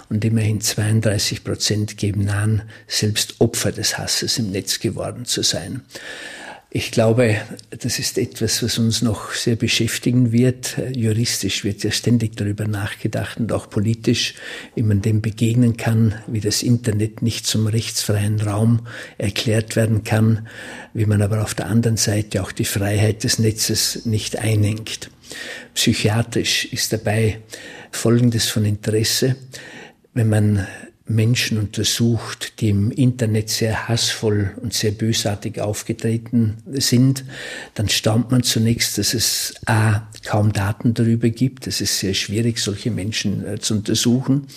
Und 0.10 0.26
immerhin 0.26 0.62
32 0.62 1.44
Prozent 1.44 1.98
geben 1.98 2.28
an, 2.30 2.64
selbst 2.88 3.36
Opfer 3.40 3.72
des 3.72 4.00
Hasses 4.00 4.40
im 4.40 4.50
Netz 4.50 4.80
geworden 4.80 5.26
zu 5.26 5.44
sein. 5.44 5.82
Ich 6.74 6.92
glaube, 6.92 7.36
das 7.70 8.00
ist 8.00 8.18
etwas, 8.18 8.64
was 8.64 8.78
uns 8.78 9.02
noch 9.02 9.34
sehr 9.34 9.58
beschäftigen 9.58 10.32
wird. 10.32 10.78
Juristisch 10.96 11.66
wird 11.66 11.84
ja 11.84 11.92
ständig 11.92 12.38
darüber 12.38 12.66
nachgedacht 12.66 13.42
und 13.42 13.52
auch 13.52 13.70
politisch, 13.70 14.36
wie 14.76 14.84
man 14.84 15.02
dem 15.02 15.22
begegnen 15.22 15.76
kann, 15.76 16.16
wie 16.28 16.40
das 16.40 16.64
Internet 16.64 17.22
nicht 17.22 17.46
zum 17.46 17.68
rechtsfreien 17.68 18.40
Raum 18.40 18.88
erklärt 19.18 19.76
werden 19.76 20.06
kann, 20.06 20.48
wie 20.94 21.06
man 21.06 21.22
aber 21.22 21.44
auf 21.44 21.56
der 21.56 21.66
anderen 21.66 21.98
Seite 21.98 22.42
auch 22.42 22.54
die 22.54 22.64
Freiheit 22.64 23.26
des 23.26 23.38
Netzes 23.38 24.06
nicht 24.06 24.40
einengt. 24.40 25.10
Psychiatrisch 25.74 26.64
ist 26.72 26.94
dabei 26.94 27.42
Folgendes 27.92 28.48
von 28.48 28.64
Interesse. 28.64 29.36
Wenn 30.14 30.30
man 30.30 30.66
Menschen 31.16 31.58
untersucht, 31.58 32.60
die 32.60 32.70
im 32.70 32.92
Internet 32.92 33.50
sehr 33.50 33.88
hassvoll 33.88 34.52
und 34.62 34.74
sehr 34.74 34.92
bösartig 34.92 35.60
aufgetreten 35.60 36.58
sind, 36.72 37.26
dann 37.76 37.90
staunt 37.90 38.32
man 38.32 38.44
zunächst, 38.44 38.98
dass 38.98 39.14
es 39.14 39.54
a 39.66 40.08
kaum 40.26 40.54
Daten 40.54 40.94
darüber 40.94 41.30
gibt. 41.30 41.68
Es 41.68 41.82
ist 41.82 42.00
sehr 42.00 42.14
schwierig, 42.14 42.60
solche 42.60 42.92
Menschen 42.92 43.46
äh, 43.46 43.60
zu 43.60 43.76
untersuchen. 43.76 44.48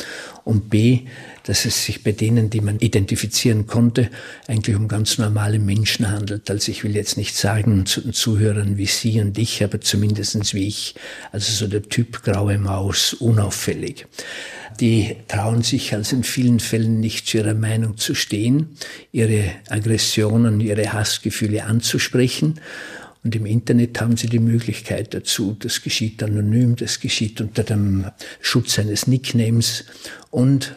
Und 0.45 0.69
b, 0.69 1.01
dass 1.45 1.65
es 1.65 1.85
sich 1.85 2.05
bei 2.05 2.13
denen, 2.13 2.51
die 2.51 2.61
man 2.61 2.79
identifizieren 2.79 3.67
konnte, 3.67 4.11
eigentlich 4.47 4.77
um 4.77 4.89
ganz 4.89 5.17
normale 5.17 5.59
Menschen 5.59 6.11
handelt. 6.11 6.51
Also 6.51 6.71
ich 6.71 6.85
will 6.85 6.95
jetzt 6.95 7.17
nicht 7.17 7.35
sagen 7.35 7.87
zu 7.87 8.03
den 8.03 8.13
Zuhörern 8.13 8.77
wie 8.77 8.87
Sie 8.87 9.21
und 9.21 9.39
ich, 9.39 9.65
aber 9.65 9.81
zumindestens 9.81 10.53
wie 10.53 10.67
ich. 10.67 10.97
Also 11.33 11.51
so 11.51 11.67
der 11.67 11.83
Typ 11.83 12.23
graue 12.23 12.59
Maus, 12.59 13.15
unauffällig 13.15 14.07
die 14.81 15.17
trauen 15.29 15.63
sich 15.63 15.95
also 15.95 16.17
in 16.17 16.25
vielen 16.25 16.61
Fällen 16.61 17.01
nicht 17.01 17.27
zu 17.27 17.39
ihrer 17.39 17.55
Meinung 17.55 17.97
zu 17.97 18.15
stehen, 18.15 18.77
ihre 19.13 19.45
Aggressionen, 19.69 20.61
ihre 20.61 20.93
Hassgefühle 20.93 21.65
anzusprechen. 21.65 22.61
Und 23.23 23.35
im 23.35 23.47
Internet 23.47 24.01
haben 24.01 24.19
sie 24.19 24.29
die 24.29 24.39
Möglichkeit 24.39 25.15
dazu. 25.15 25.57
Das 25.59 25.83
geschieht 25.83 26.23
anonym, 26.23 26.77
das 26.77 27.01
geschieht 27.01 27.41
unter 27.41 27.63
dem 27.63 28.07
Schutz 28.41 28.79
eines 28.79 29.07
Nicknames 29.07 29.85
und 30.31 30.75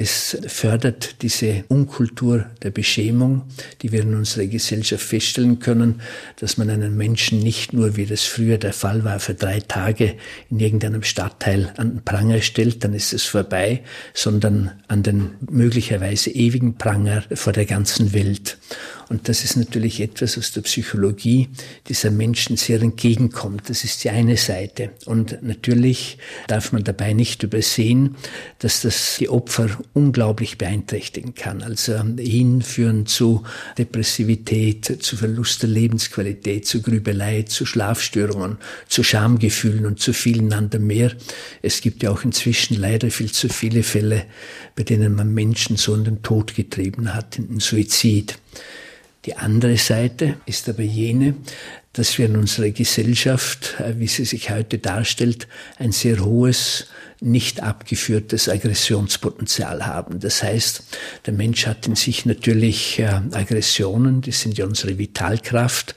es 0.00 0.34
fördert 0.46 1.16
diese 1.20 1.64
Unkultur 1.68 2.46
der 2.62 2.70
Beschämung, 2.70 3.42
die 3.82 3.92
wir 3.92 4.00
in 4.00 4.14
unserer 4.14 4.46
Gesellschaft 4.46 5.04
feststellen 5.04 5.58
können, 5.58 6.00
dass 6.36 6.56
man 6.56 6.70
einen 6.70 6.96
Menschen 6.96 7.40
nicht 7.40 7.74
nur, 7.74 7.98
wie 7.98 8.06
das 8.06 8.24
früher 8.24 8.56
der 8.56 8.72
Fall 8.72 9.04
war, 9.04 9.20
für 9.20 9.34
drei 9.34 9.60
Tage 9.60 10.14
in 10.48 10.58
irgendeinem 10.58 11.02
Stadtteil 11.02 11.74
an 11.76 11.96
den 11.96 12.02
Pranger 12.02 12.40
stellt, 12.40 12.82
dann 12.82 12.94
ist 12.94 13.12
es 13.12 13.24
vorbei, 13.24 13.82
sondern 14.14 14.70
an 14.88 15.02
den 15.02 15.32
möglicherweise 15.50 16.30
ewigen 16.30 16.76
Pranger 16.78 17.22
vor 17.34 17.52
der 17.52 17.66
ganzen 17.66 18.14
Welt. 18.14 18.56
Und 19.10 19.28
das 19.28 19.42
ist 19.42 19.56
natürlich 19.56 20.00
etwas 20.00 20.38
was 20.38 20.52
der 20.52 20.60
Psychologie 20.60 21.48
dieser 21.88 22.12
Menschen 22.12 22.56
sehr 22.56 22.80
entgegenkommt. 22.80 23.68
Das 23.68 23.82
ist 23.82 24.04
die 24.04 24.10
eine 24.10 24.36
Seite. 24.36 24.92
Und 25.04 25.42
natürlich 25.42 26.16
darf 26.46 26.70
man 26.70 26.84
dabei 26.84 27.12
nicht 27.12 27.42
übersehen, 27.42 28.14
dass 28.60 28.82
das 28.82 29.16
die 29.18 29.28
Opfer 29.28 29.68
unglaublich 29.94 30.58
beeinträchtigen 30.58 31.34
kann. 31.34 31.60
Also 31.64 32.00
hinführen 32.20 33.04
zu 33.04 33.42
Depressivität, 33.78 35.02
zu 35.02 35.16
Verlust 35.16 35.62
der 35.62 35.70
Lebensqualität, 35.70 36.68
zu 36.68 36.80
Grübelei, 36.80 37.42
zu 37.42 37.66
Schlafstörungen, 37.66 38.58
zu 38.88 39.02
Schamgefühlen 39.02 39.86
und 39.86 39.98
zu 39.98 40.12
vielen 40.12 40.52
anderen 40.52 40.86
mehr. 40.86 41.10
Es 41.62 41.80
gibt 41.80 42.04
ja 42.04 42.12
auch 42.12 42.22
inzwischen 42.22 42.76
leider 42.76 43.10
viel 43.10 43.32
zu 43.32 43.48
viele 43.48 43.82
Fälle, 43.82 44.26
bei 44.76 44.84
denen 44.84 45.16
man 45.16 45.34
Menschen 45.34 45.76
so 45.76 45.96
in 45.96 46.04
den 46.04 46.22
Tod 46.22 46.54
getrieben 46.54 47.12
hat, 47.12 47.38
in 47.38 47.48
den 47.48 47.58
Suizid. 47.58 48.38
Die 49.26 49.36
andere 49.36 49.76
Seite 49.76 50.36
ist 50.46 50.68
aber 50.68 50.82
jene, 50.82 51.34
dass 51.92 52.16
wir 52.16 52.26
in 52.26 52.36
unserer 52.36 52.70
Gesellschaft, 52.70 53.76
äh, 53.80 53.98
wie 53.98 54.06
sie 54.06 54.24
sich 54.24 54.50
heute 54.50 54.78
darstellt, 54.78 55.48
ein 55.78 55.92
sehr 55.92 56.24
hohes, 56.24 56.86
nicht 57.20 57.62
abgeführtes 57.62 58.48
Aggressionspotenzial 58.48 59.84
haben. 59.84 60.20
Das 60.20 60.42
heißt, 60.42 60.84
der 61.26 61.34
Mensch 61.34 61.66
hat 61.66 61.86
in 61.86 61.96
sich 61.96 62.24
natürlich 62.24 62.98
äh, 62.98 63.20
Aggressionen, 63.32 64.22
die 64.22 64.32
sind 64.32 64.56
ja 64.56 64.64
unsere 64.64 64.96
Vitalkraft. 64.96 65.94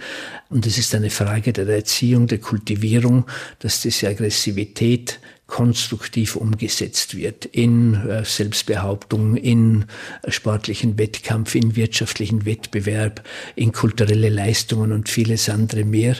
Und 0.49 0.67
es 0.67 0.77
ist 0.77 0.93
eine 0.93 1.09
Frage 1.09 1.53
der 1.53 1.67
Erziehung, 1.67 2.27
der 2.27 2.39
Kultivierung, 2.39 3.25
dass 3.59 3.81
diese 3.81 4.09
Aggressivität 4.09 5.19
konstruktiv 5.47 6.37
umgesetzt 6.37 7.15
wird 7.15 7.45
in 7.45 7.95
äh, 7.95 8.23
Selbstbehauptung, 8.23 9.35
in 9.35 9.85
sportlichen 10.27 10.97
Wettkampf, 10.97 11.53
in 11.53 11.75
wirtschaftlichen 11.75 12.45
Wettbewerb, 12.45 13.23
in 13.55 13.73
kulturelle 13.73 14.29
Leistungen 14.29 14.93
und 14.93 15.09
vieles 15.09 15.49
andere 15.49 15.83
mehr, 15.83 16.15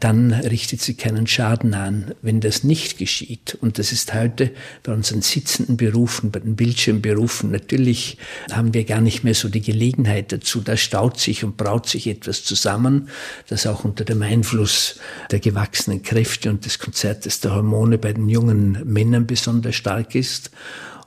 dann 0.00 0.32
richtet 0.32 0.80
sie 0.80 0.94
keinen 0.94 1.26
Schaden 1.26 1.74
an. 1.74 2.14
Wenn 2.22 2.40
das 2.40 2.64
nicht 2.64 2.96
geschieht, 2.96 3.58
und 3.60 3.78
das 3.78 3.92
ist 3.92 4.14
heute 4.14 4.50
bei 4.82 4.92
unseren 4.92 5.20
sitzenden 5.20 5.76
Berufen, 5.76 6.30
bei 6.30 6.40
den 6.40 6.56
Bildschirmberufen, 6.56 7.50
natürlich 7.50 8.16
haben 8.50 8.72
wir 8.72 8.84
gar 8.84 9.02
nicht 9.02 9.22
mehr 9.22 9.34
so 9.34 9.50
die 9.50 9.60
Gelegenheit 9.60 10.32
dazu, 10.32 10.60
da 10.60 10.78
staut 10.78 11.20
sich 11.20 11.44
und 11.44 11.58
braut 11.58 11.88
sich 11.88 12.06
etwas 12.06 12.42
zusammen, 12.42 13.10
das 13.48 13.66
auch 13.66 13.84
unter 13.84 14.04
dem 14.04 14.22
Einfluss 14.22 14.98
der 15.30 15.40
gewachsenen 15.40 16.02
Kräfte 16.02 16.48
und 16.48 16.64
des 16.64 16.78
Konzertes 16.78 17.40
der 17.40 17.54
Hormone 17.54 17.98
bei 17.98 18.14
den 18.14 18.30
jungen 18.30 18.61
Männern 18.84 19.26
besonders 19.26 19.74
stark 19.74 20.14
ist. 20.14 20.50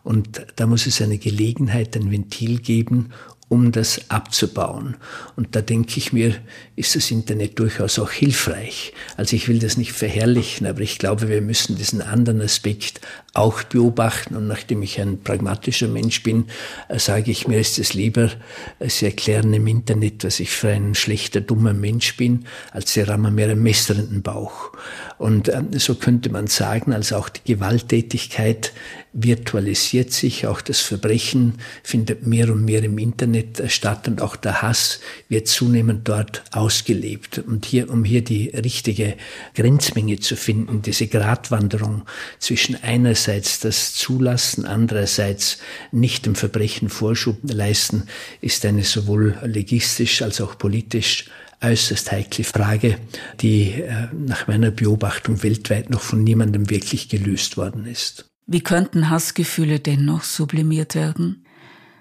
Und 0.03 0.45
da 0.55 0.67
muss 0.67 0.85
es 0.85 1.01
eine 1.01 1.17
Gelegenheit, 1.17 1.95
ein 1.95 2.11
Ventil 2.11 2.59
geben, 2.59 3.09
um 3.47 3.71
das 3.71 4.09
abzubauen. 4.09 4.97
Und 5.35 5.55
da 5.55 5.61
denke 5.61 5.97
ich 5.97 6.11
mir, 6.11 6.35
ist 6.75 6.95
das 6.95 7.11
Internet 7.11 7.59
durchaus 7.59 7.99
auch 7.99 8.09
hilfreich. 8.09 8.91
Also 9.17 9.35
ich 9.35 9.47
will 9.47 9.59
das 9.59 9.77
nicht 9.77 9.91
verherrlichen, 9.91 10.65
aber 10.65 10.81
ich 10.81 10.97
glaube, 10.97 11.29
wir 11.29 11.41
müssen 11.41 11.75
diesen 11.75 12.01
anderen 12.01 12.41
Aspekt 12.41 13.01
auch 13.35 13.61
beobachten. 13.63 14.35
Und 14.35 14.47
nachdem 14.47 14.81
ich 14.81 14.99
ein 14.99 15.21
pragmatischer 15.21 15.87
Mensch 15.87 16.23
bin, 16.23 16.45
äh, 16.89 16.97
sage 16.97 17.29
ich 17.29 17.47
mir, 17.47 17.59
ist 17.59 17.77
es 17.77 17.93
lieber, 17.93 18.31
äh, 18.79 18.89
Sie 18.89 19.05
erklären 19.05 19.53
im 19.53 19.67
Internet, 19.67 20.23
dass 20.23 20.39
ich 20.39 20.49
für 20.49 20.69
ein 20.69 20.95
schlechter, 20.95 21.41
dummer 21.41 21.73
Mensch 21.73 22.17
bin, 22.17 22.45
als 22.71 22.93
Sie 22.93 23.01
rammen 23.01 23.35
mir 23.35 23.49
ein 23.49 23.61
Messer 23.61 23.95
in 23.95 24.09
den 24.09 24.21
Bauch. 24.23 24.71
Und 25.19 25.49
äh, 25.49 25.61
so 25.73 25.95
könnte 25.95 26.29
man 26.29 26.47
sagen, 26.47 26.93
also 26.93 27.17
auch 27.17 27.29
die 27.29 27.53
Gewalttätigkeit 27.53 28.73
virtualisiert 29.15 30.11
sich, 30.11 30.45
auch 30.45 30.59
das 30.59 30.81
Verbrechen 30.81 31.55
findet 31.83 32.27
mehr 32.27 32.51
und 32.51 32.65
mehr 32.65 32.83
im 32.83 32.97
Internet 32.97 33.63
statt 33.71 34.09
und 34.09 34.21
auch 34.21 34.35
der 34.35 34.61
Hass 34.61 34.99
wird 35.29 35.47
zunehmend 35.47 36.07
dort 36.07 36.43
ausgelebt. 36.51 37.39
Und 37.39 37.65
hier, 37.65 37.89
um 37.89 38.03
hier 38.03 38.23
die 38.23 38.49
richtige 38.49 39.15
Grenzmenge 39.55 40.19
zu 40.19 40.35
finden, 40.35 40.81
diese 40.81 41.07
Gratwanderung 41.07 42.03
zwischen 42.39 42.75
einerseits 42.83 43.61
das 43.61 43.93
Zulassen, 43.95 44.65
andererseits 44.65 45.59
nicht 45.93 46.25
dem 46.25 46.35
Verbrechen 46.35 46.89
Vorschub 46.89 47.37
leisten, 47.43 48.03
ist 48.41 48.65
eine 48.65 48.83
sowohl 48.83 49.37
legistisch 49.45 50.21
als 50.21 50.41
auch 50.41 50.57
politisch 50.57 51.29
äußerst 51.61 52.11
heikle 52.11 52.43
Frage, 52.43 52.97
die 53.39 53.71
äh, 53.71 54.07
nach 54.13 54.47
meiner 54.47 54.71
Beobachtung 54.71 55.41
weltweit 55.41 55.89
noch 55.89 56.01
von 56.01 56.21
niemandem 56.21 56.69
wirklich 56.69 57.07
gelöst 57.07 57.55
worden 57.55 57.85
ist. 57.85 58.25
Wie 58.47 58.61
könnten 58.61 59.09
Hassgefühle 59.09 59.79
dennoch 59.79 60.23
sublimiert 60.23 60.93
werden? 60.93 61.45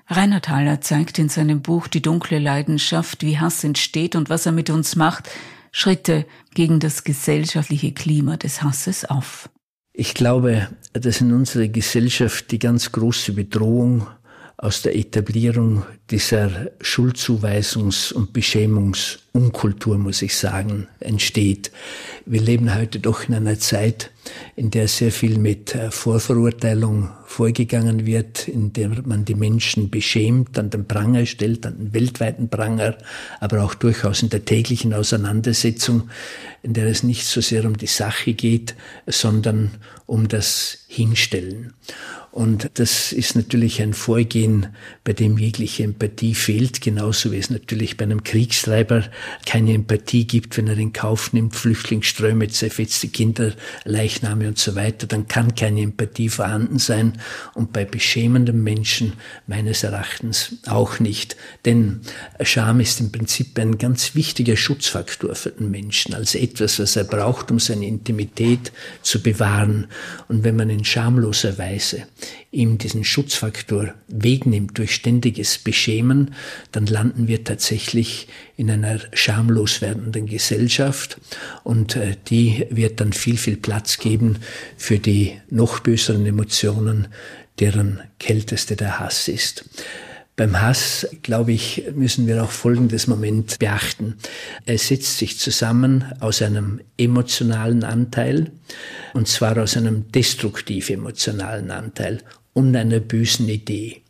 Reinhard 0.09 0.51
Haller 0.51 0.83
zeigt 0.83 1.19
in 1.19 1.31
seinem 1.31 1.63
Buch 1.63 1.89
Die 1.89 2.03
dunkle 2.03 2.39
Leidenschaft, 2.39 3.23
wie 3.23 3.39
Hass 3.39 3.65
entsteht 3.65 4.15
und 4.15 4.29
was 4.29 4.45
er 4.45 4.53
mit 4.53 4.69
uns 4.69 4.97
macht, 4.97 5.31
Schritte 5.73 6.27
gegen 6.55 6.81
das 6.81 7.05
gesellschaftliche 7.05 7.93
Klima 7.93 8.37
des 8.37 8.63
Hasses 8.63 9.07
auf. 9.07 9.49
Ich 9.95 10.13
glaube, 10.13 10.69
dass 10.93 11.23
in 11.23 11.33
unserer 11.33 11.69
Gesellschaft 11.69 12.51
die 12.51 12.59
ganz 12.59 12.93
große 12.93 13.33
Bedrohung 13.33 14.07
aus 14.57 14.83
der 14.83 14.97
Etablierung 14.97 15.85
dieser 16.11 16.71
Schuldzuweisungs- 16.81 18.13
und 18.13 18.33
Beschämungsunkultur, 18.33 19.99
muss 19.99 20.23
ich 20.23 20.37
sagen, 20.37 20.87
entsteht. 21.01 21.73
Wir 22.25 22.41
leben 22.41 22.75
heute 22.75 23.01
doch 23.01 23.29
in 23.29 23.35
einer 23.35 23.59
Zeit, 23.59 24.11
in 24.55 24.71
der 24.71 24.87
sehr 24.89 25.11
viel 25.11 25.39
mit 25.39 25.75
äh, 25.75 25.91
Vorverurteilung 25.91 27.11
vorgegangen 27.27 28.07
wird, 28.07 28.49
in 28.49 28.73
der 28.73 28.91
man 29.05 29.25
die 29.25 29.35
Menschen 29.35 29.91
beschämt, 29.91 30.59
an 30.59 30.71
den 30.71 30.87
Pranger 30.87 31.27
stellt, 31.27 31.67
an 31.67 31.77
den 31.77 31.93
weltweiten 31.93 32.49
Pranger, 32.49 32.97
aber 33.41 33.65
auch 33.65 33.75
durchaus 33.75 34.23
in 34.23 34.29
der 34.29 34.45
täglichen 34.45 34.95
Auseinandersetzung, 34.95 36.11
in 36.63 36.75
der 36.75 36.87
es 36.87 37.03
nicht 37.03 37.27
so 37.27 37.41
sehr 37.41 37.65
um 37.65 37.77
die 37.77 37.87
Sache 37.87 38.35
geht, 38.35 38.77
sondern 39.07 39.73
um 40.07 40.29
das 40.29 40.85
Hinstellen. 40.87 41.75
Und 42.35 42.69
das 42.75 43.13
ist 43.13 43.37
natürlich 43.37 43.81
ein 43.81 43.95
Vorgehen, 43.95 44.67
bei 45.05 45.13
dem 45.13 45.39
jegliche 45.39 45.85
Empathie 45.85 46.35
fehlt, 46.35 46.81
genauso 46.81 47.31
wie 47.31 47.39
es 47.39 47.49
natürlich 47.49 47.97
bei 47.97 48.03
einem 48.03 48.25
Kriegstreiber 48.25 49.05
keine 49.47 49.73
Empathie 49.73 50.27
gibt, 50.27 50.57
wenn 50.57 50.67
er 50.67 50.77
in 50.77 50.93
Kauf 50.93 51.33
nimmt, 51.33 51.55
Flüchtlingsströme, 51.55 52.49
zerfetzte 52.49 53.07
Kinder, 53.07 53.53
Leichname 53.85 54.49
und 54.49 54.59
so 54.59 54.75
weiter, 54.75 55.07
dann 55.07 55.29
kann 55.29 55.55
keine 55.55 55.83
Empathie 55.83 56.29
vorhanden 56.29 56.81
sein 56.81 57.21
und 57.55 57.73
bei 57.73 57.85
beschämendem 57.85 58.65
Menschen 58.65 59.13
meines 59.47 59.85
Erachtens 59.85 60.57
auch 60.67 60.99
nicht. 60.99 61.37
Denn 61.65 62.01
Scham 62.41 62.81
ist 62.81 62.99
im 62.99 63.13
Prinzip 63.13 63.57
ein 63.61 63.79
ganz 63.79 64.17
wichtiger 64.17 64.57
Schutzfaktor 64.57 65.37
für 65.37 65.53
den 65.53 65.71
Menschen, 65.71 66.15
als 66.15 66.35
etwas, 66.35 66.81
was 66.81 66.97
er 66.97 67.05
braucht, 67.05 67.53
um 67.53 67.61
seine 67.61 67.87
Intimität 67.87 68.73
zu 69.03 69.23
bewahren. 69.23 69.87
Und 70.27 70.43
wenn 70.43 70.57
man 70.57 70.69
in 70.69 70.85
schamloser 70.85 71.59
Weise 71.59 72.09
ihm 72.51 72.79
diesen 72.79 73.05
Schutzfaktor 73.05 73.95
wegnimmt 74.09 74.79
durch 74.79 74.95
ständiges 74.95 75.59
Beschämen, 75.59 76.35
dann 76.73 76.87
landen 76.87 77.29
wir 77.29 77.45
tatsächlich 77.45 78.29
in 78.57 78.71
einer 78.71 79.01
schamlos 79.13 79.81
werdenden 79.81 80.27
Gesellschaft 80.27 81.21
und 81.65 81.97
äh, 81.97 82.17
die 82.29 82.67
wird 82.71 83.01
dann 83.01 83.13
viel, 83.13 83.37
viel 83.37 83.57
Platz 83.57 83.99
geben 83.99 84.39
für 84.77 84.99
die 84.99 85.41
noch 85.51 85.81
böseren 85.81 86.27
Emotionen, 86.27 87.09
deren 87.61 88.01
kälteste 88.19 88.77
der 88.77 88.99
Hass 88.99 89.29
ist. 89.29 89.65
Beim 90.37 90.61
Hass, 90.61 91.07
glaube 91.23 91.53
ich, 91.53 91.85
müssen 91.95 92.27
wir 92.27 92.43
auch 92.43 92.51
folgendes 92.51 93.07
Moment 93.07 93.61
beachten. 93.61 94.17
Er 94.67 94.79
setzt 94.79 95.19
sich 95.19 95.39
zusammen 95.39 96.05
aus 96.19 96.43
einem 96.43 96.81
emotionalen 96.99 97.85
Anteil, 97.85 98.51
und 99.13 99.29
zwar 99.29 99.57
aus 99.59 99.77
einem 99.77 100.11
destruktiv 100.11 100.91
emotionalen 100.91 101.71
Anteil 101.71 102.21
und 102.53 102.75
einer 102.75 102.99
bösen 102.99 103.49
Idee. 103.49 104.03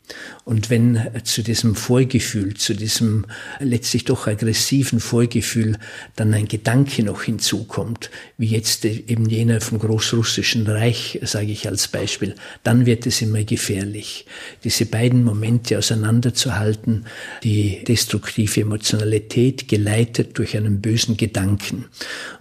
Und 0.44 0.68
wenn 0.68 1.00
zu 1.24 1.42
diesem 1.42 1.74
Vorgefühl, 1.74 2.52
zu 2.54 2.74
diesem 2.74 3.24
letztlich 3.60 4.04
doch 4.04 4.26
aggressiven 4.26 5.00
Vorgefühl 5.00 5.78
dann 6.16 6.34
ein 6.34 6.48
Gedanke 6.48 7.02
noch 7.02 7.22
hinzukommt, 7.22 8.10
wie 8.36 8.48
jetzt 8.48 8.84
eben 8.84 9.26
jener 9.26 9.62
vom 9.62 9.78
Großrussischen 9.78 10.66
Reich, 10.66 11.18
sage 11.22 11.50
ich 11.50 11.66
als 11.66 11.88
Beispiel, 11.88 12.34
dann 12.62 12.84
wird 12.84 13.06
es 13.06 13.22
immer 13.22 13.42
gefährlich. 13.42 14.26
Diese 14.64 14.84
beiden 14.84 15.24
Momente 15.24 15.78
auseinanderzuhalten, 15.78 17.06
die 17.42 17.82
destruktive 17.84 18.60
Emotionalität 18.60 19.66
geleitet 19.66 20.36
durch 20.36 20.58
einen 20.58 20.82
bösen 20.82 21.16
Gedanken. 21.16 21.86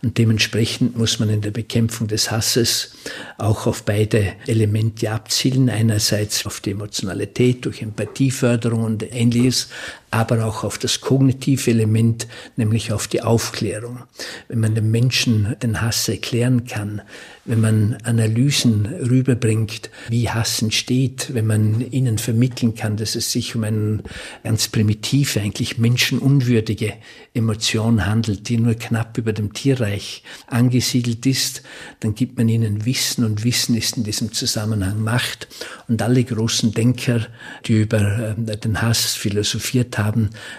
Und 0.01 0.17
dementsprechend 0.17 0.97
muss 0.97 1.19
man 1.19 1.29
in 1.29 1.39
der 1.39 1.51
Bekämpfung 1.51 2.07
des 2.09 2.31
Hasses 2.31 2.95
auch 3.37 3.65
auf 3.65 3.83
beide 3.83 4.33
Elemente 4.45 5.09
abzielen. 5.09 5.69
Einerseits 5.69 6.45
auf 6.45 6.59
die 6.59 6.71
Emotionalität 6.71 7.63
durch 7.63 7.81
Empathieförderung 7.93 8.83
und 8.83 9.13
ähnliches, 9.13 9.69
aber 10.13 10.45
auch 10.45 10.63
auf 10.63 10.77
das 10.77 11.01
kognitive 11.01 11.71
Element, 11.71 12.27
nämlich 12.55 12.91
auf 12.91 13.07
die 13.07 13.21
Aufklärung. 13.21 14.03
Wenn 14.47 14.59
man 14.59 14.75
den 14.75 14.91
Menschen 14.91 15.55
den 15.61 15.81
Hass 15.81 16.07
erklären 16.07 16.65
kann, 16.65 17.01
wenn 17.45 17.59
man 17.59 17.97
Analysen 18.03 18.85
rüberbringt, 18.85 19.89
wie 20.07 20.29
Hass 20.29 20.61
entsteht, 20.61 21.33
wenn 21.33 21.47
man 21.47 21.81
ihnen 21.91 22.17
vermitteln 22.17 22.75
kann, 22.75 22.95
dass 22.95 23.15
es 23.15 23.31
sich 23.31 23.55
um 23.55 23.63
eine 23.63 24.03
ganz 24.43 24.69
primitive, 24.69 25.41
eigentlich 25.41 25.77
menschenunwürdige 25.77 26.93
Emotion 27.33 28.05
handelt, 28.05 28.47
die 28.47 28.57
nur 28.57 28.75
knapp 28.75 29.17
über 29.17 29.33
dem 29.33 29.51
Tierreich 29.51 30.23
angesiedelt 30.47 31.25
ist, 31.25 31.63
dann 31.99 32.15
gibt 32.15 32.37
man 32.37 32.47
ihnen 32.47 32.85
Wissen 32.85 33.25
und 33.25 33.43
Wissen 33.43 33.75
ist 33.75 33.97
in 33.97 34.03
diesem 34.03 34.31
Zusammenhang 34.31 35.01
Macht. 35.01 35.47
Und 35.87 36.01
alle 36.01 36.23
großen 36.23 36.71
Denker, 36.73 37.27
die 37.65 37.81
über 37.81 38.35
äh, 38.37 38.57
den 38.57 38.81
Hass 38.81 39.15
philosophiert 39.15 39.97
haben, 39.97 40.02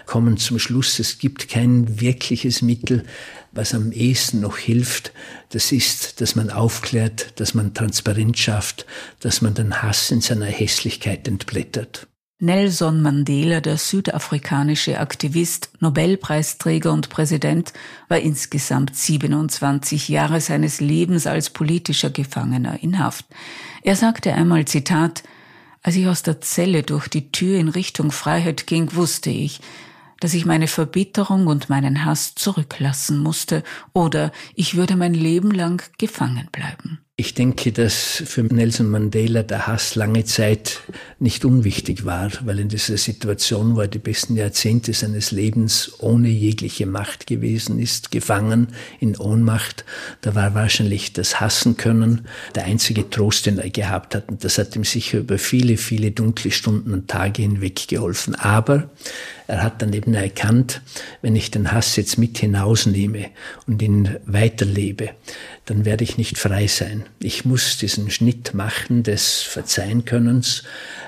kommen 0.07 0.37
zum 0.37 0.59
Schluss, 0.59 0.99
es 0.99 1.19
gibt 1.19 1.49
kein 1.49 2.01
wirkliches 2.01 2.63
Mittel, 2.63 3.05
was 3.53 3.75
am 3.75 3.93
ehesten 3.93 4.41
noch 4.41 4.59
hilft, 4.59 5.13
das 5.51 5.73
ist, 5.73 6.21
dass 6.21 6.35
man 6.35 6.51
aufklärt, 6.51 7.39
dass 7.41 7.55
man 7.55 7.75
Transparenz 7.75 8.39
schafft, 8.39 8.87
dass 9.21 9.43
man 9.43 9.55
den 9.55 9.83
Hass 9.83 10.11
in 10.11 10.21
seiner 10.21 10.47
Hässlichkeit 10.47 11.29
entblättert. 11.29 12.07
Nelson 12.41 13.01
Mandela, 13.01 13.61
der 13.61 13.79
südafrikanische 13.79 14.99
Aktivist, 14.99 15.71
Nobelpreisträger 15.79 16.93
und 16.93 17.09
Präsident, 17.09 17.73
war 18.09 18.19
insgesamt 18.19 18.97
27 18.97 20.09
Jahre 20.09 20.41
seines 20.41 20.81
Lebens 20.81 21.27
als 21.29 21.51
politischer 21.51 22.11
Gefangener 22.11 22.83
in 22.83 22.99
Haft. 22.99 23.27
Er 23.83 23.95
sagte 23.95 24.35
einmal, 24.35 24.65
Zitat, 24.65 25.23
als 25.85 25.97
ich 25.97 26.09
aus 26.09 26.23
der 26.23 26.41
Zelle 26.41 26.83
durch 26.83 27.09
die 27.09 27.31
Tür 27.31 27.59
in 27.59 27.69
Richtung 27.69 28.11
Freiheit 28.11 28.67
ging, 28.67 28.95
wusste 28.95 29.29
ich, 29.29 29.61
dass 30.19 30.33
ich 30.33 30.47
meine 30.47 30.67
Verbitterung 30.67 31.47
und 31.47 31.69
meinen 31.69 32.07
Hass 32.07 32.35
zurücklassen 32.35 33.19
musste, 33.19 33.63
oder 33.93 34.33
ich 34.55 34.77
würde 34.77 34.97
mein 34.97 35.13
Leben 35.13 35.51
lang 35.51 35.83
gefangen 35.99 36.49
bleiben. 36.51 37.04
Ich 37.17 37.35
denke, 37.35 37.71
dass 37.71 38.25
für 38.27 38.43
Nelson 38.43 38.91
Mandela 38.91 39.45
der 39.45 39.69
Hass 39.69 39.95
lange 39.95 40.25
Zeit 40.25 40.81
nicht 41.21 41.45
unwichtig 41.45 42.05
war, 42.05 42.33
weil 42.45 42.59
in 42.59 42.69
dieser 42.69 42.97
Situation, 42.97 43.77
wo 43.77 43.83
er 43.83 43.87
die 43.87 44.01
besten 44.01 44.35
Jahrzehnte 44.35 44.93
seines 44.95 45.31
Lebens 45.31 45.93
ohne 46.01 46.27
jegliche 46.27 46.87
Macht 46.87 47.29
gewesen 47.29 47.79
ist, 47.79 48.11
gefangen 48.11 48.75
in 48.99 49.17
Ohnmacht, 49.17 49.85
da 50.23 50.35
war 50.35 50.57
wahrscheinlich 50.57 51.13
das 51.13 51.39
Hassen 51.39 51.77
können 51.77 52.27
der 52.57 52.65
einzige 52.65 53.09
Trost, 53.09 53.47
den 53.47 53.61
er 53.61 53.71
gehabt 53.71 54.17
hat. 54.17 54.29
Und 54.29 54.43
das 54.43 54.59
hat 54.59 54.75
ihm 54.75 54.83
sicher 54.83 55.19
über 55.19 55.39
viele, 55.39 55.77
viele 55.77 56.11
dunkle 56.11 56.51
Stunden 56.51 56.93
und 56.93 57.07
Tage 57.07 57.43
hinweg 57.43 57.87
geholfen. 57.87 58.35
Aber 58.35 58.91
er 59.47 59.63
hat 59.63 59.83
dann 59.83 59.93
eben 59.93 60.15
erkannt, 60.15 60.81
wenn 61.21 61.37
ich 61.37 61.51
den 61.51 61.73
Hass 61.73 61.97
jetzt 61.97 62.19
mit 62.19 62.39
hinausnehme 62.39 63.27
und 63.67 63.83
ihn 63.83 64.17
weiterlebe, 64.25 65.11
dann 65.67 65.85
werde 65.85 66.05
ich 66.05 66.19
nicht 66.19 66.37
frei 66.37 66.67
sein. 66.67 67.05
Ich 67.21 67.45
muss 67.45 67.79
diesen 67.79 68.11
Schnitt 68.11 68.53
machen 68.53 69.03
des 69.03 69.43
Verzeihenkönnens, 69.43 70.63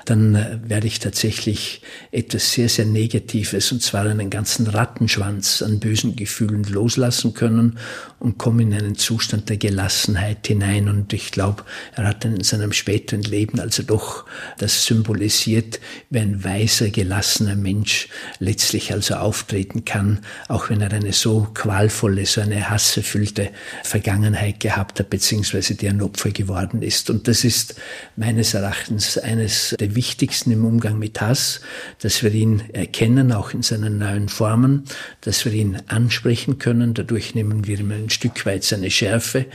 dann 0.05 0.35
äh, 0.35 0.59
werde 0.63 0.87
ich 0.87 0.99
tatsächlich 0.99 1.81
etwas 2.11 2.53
sehr, 2.53 2.69
sehr 2.69 2.85
Negatives, 2.85 3.71
und 3.71 3.83
zwar 3.83 4.05
einen 4.05 4.29
ganzen 4.29 4.67
Rattenschwanz 4.67 5.61
an 5.61 5.79
bösen 5.79 6.15
Gefühlen 6.15 6.63
loslassen 6.63 7.33
können 7.33 7.77
und 8.19 8.39
komme 8.39 8.63
in 8.63 8.73
einen 8.73 8.95
Zustand 8.95 9.49
der 9.49 9.57
Gelassenheit 9.57 10.47
hinein. 10.47 10.89
Und 10.89 11.13
ich 11.13 11.31
glaube, 11.31 11.63
er 11.95 12.07
hat 12.07 12.25
in 12.25 12.43
seinem 12.43 12.73
späteren 12.73 13.21
Leben 13.21 13.59
also 13.59 13.83
doch 13.83 14.25
das 14.57 14.85
symbolisiert, 14.85 15.79
wie 16.09 16.19
ein 16.19 16.43
weiser, 16.43 16.89
gelassener 16.89 17.55
Mensch 17.55 18.07
letztlich 18.39 18.93
also 18.93 19.15
auftreten 19.15 19.85
kann, 19.85 20.19
auch 20.47 20.69
wenn 20.69 20.81
er 20.81 20.91
eine 20.91 21.13
so 21.13 21.47
qualvolle, 21.53 22.25
so 22.25 22.41
eine 22.41 22.69
hasserfüllte 22.69 23.49
Vergangenheit 23.83 24.59
gehabt 24.59 24.99
hat, 24.99 25.09
beziehungsweise 25.09 25.75
der 25.75 25.91
ein 25.91 26.01
Opfer 26.01 26.31
geworden 26.31 26.81
ist. 26.81 27.09
Und 27.09 27.27
das 27.27 27.43
ist 27.43 27.75
meines 28.15 28.53
Erachtens 28.53 29.17
eines 29.17 29.75
der 29.79 29.95
wichtigsten 29.95 30.51
im 30.51 30.65
Umgang 30.65 30.99
mit 30.99 31.19
Hass, 31.21 31.61
dass 32.01 32.23
wir 32.23 32.33
ihn 32.33 32.63
erkennen, 32.73 33.31
auch 33.31 33.53
in 33.53 33.63
seinen 33.63 33.97
neuen 33.97 34.29
Formen, 34.29 34.83
dass 35.21 35.45
wir 35.45 35.53
ihn 35.53 35.81
ansprechen 35.87 36.59
können. 36.59 36.93
Dadurch 36.93 37.35
nehmen 37.35 37.67
wir 37.67 37.79
ihm 37.79 37.91
ein 37.91 38.09
Stück 38.09 38.45
weit 38.45 38.63
seine 38.63 38.91
Schärfe, 38.91 39.45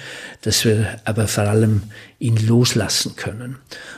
dass 0.43 0.65
wir 0.65 1.01
aber 1.05 1.29
vor 1.29 1.45
allem 1.45 1.83
ihn 2.23 2.37
loslassen 2.37 3.17
können. 3.17 3.57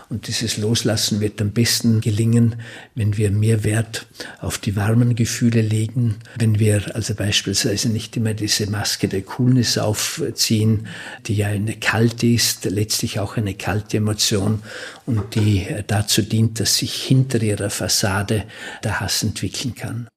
Und 0.08 0.28
dieses 0.28 0.56
Loslassen 0.56 1.20
wird 1.20 1.42
am 1.42 1.50
besten 1.50 2.00
gelingen, 2.00 2.56
wenn 2.94 3.18
wir 3.18 3.30
mehr 3.30 3.64
Wert 3.64 4.06
auf 4.40 4.56
die 4.56 4.76
warmen 4.76 5.14
Gefühle 5.14 5.60
legen, 5.60 6.16
wenn 6.38 6.58
wir 6.58 6.94
also 6.96 7.14
beispielsweise 7.14 7.90
nicht 7.90 8.16
immer 8.16 8.32
diese 8.32 8.70
Maske 8.70 9.08
der 9.08 9.22
Coolness 9.22 9.76
aufziehen, 9.76 10.86
die 11.26 11.36
ja 11.36 11.48
eine 11.48 11.76
kalte 11.76 12.26
ist, 12.26 12.64
letztlich 12.64 13.20
auch 13.20 13.36
eine 13.36 13.54
kalte 13.54 13.98
Emotion 13.98 14.62
und 15.04 15.34
die 15.34 15.66
dazu 15.86 16.22
dient, 16.22 16.60
dass 16.60 16.78
sich 16.78 16.94
hinter 16.94 17.42
ihrer 17.42 17.68
Fassade 17.68 18.44
der 18.82 19.00
Hass 19.00 19.22
entwickeln 19.22 19.74
kann. 19.74 20.08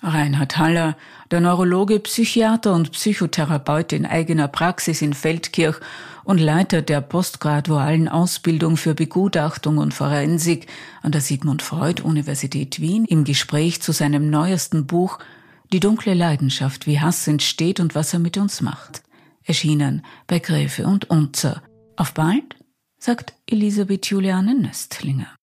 Reinhard 0.00 0.56
Haller, 0.58 0.96
der 1.30 1.40
Neurologe, 1.40 1.98
Psychiater 1.98 2.72
und 2.72 2.92
Psychotherapeut 2.92 3.92
in 3.92 4.06
eigener 4.06 4.46
Praxis 4.46 5.02
in 5.02 5.12
Feldkirch 5.12 5.80
und 6.22 6.38
Leiter 6.38 6.82
der 6.82 7.00
postgradualen 7.00 8.08
Ausbildung 8.08 8.76
für 8.76 8.94
Begutachtung 8.94 9.78
und 9.78 9.94
Forensik 9.94 10.66
an 11.02 11.10
der 11.10 11.20
Sigmund 11.20 11.62
Freud 11.62 12.02
Universität 12.02 12.80
Wien 12.80 13.06
im 13.06 13.24
Gespräch 13.24 13.82
zu 13.82 13.92
seinem 13.92 14.30
neuesten 14.30 14.86
Buch 14.86 15.18
Die 15.72 15.80
dunkle 15.80 16.14
Leidenschaft, 16.14 16.86
wie 16.86 17.00
Hass 17.00 17.26
entsteht 17.26 17.80
und 17.80 17.94
was 17.94 18.12
er 18.12 18.20
mit 18.20 18.36
uns 18.36 18.60
macht. 18.60 19.02
Erschienen 19.42 20.04
bei 20.26 20.38
Gräfe 20.38 20.86
und 20.86 21.10
Unzer. 21.10 21.62
Auf 21.96 22.14
bald, 22.14 22.56
sagt 22.98 23.32
Elisabeth 23.46 24.06
Juliane 24.06 24.54
Nöstlinger. 24.54 25.37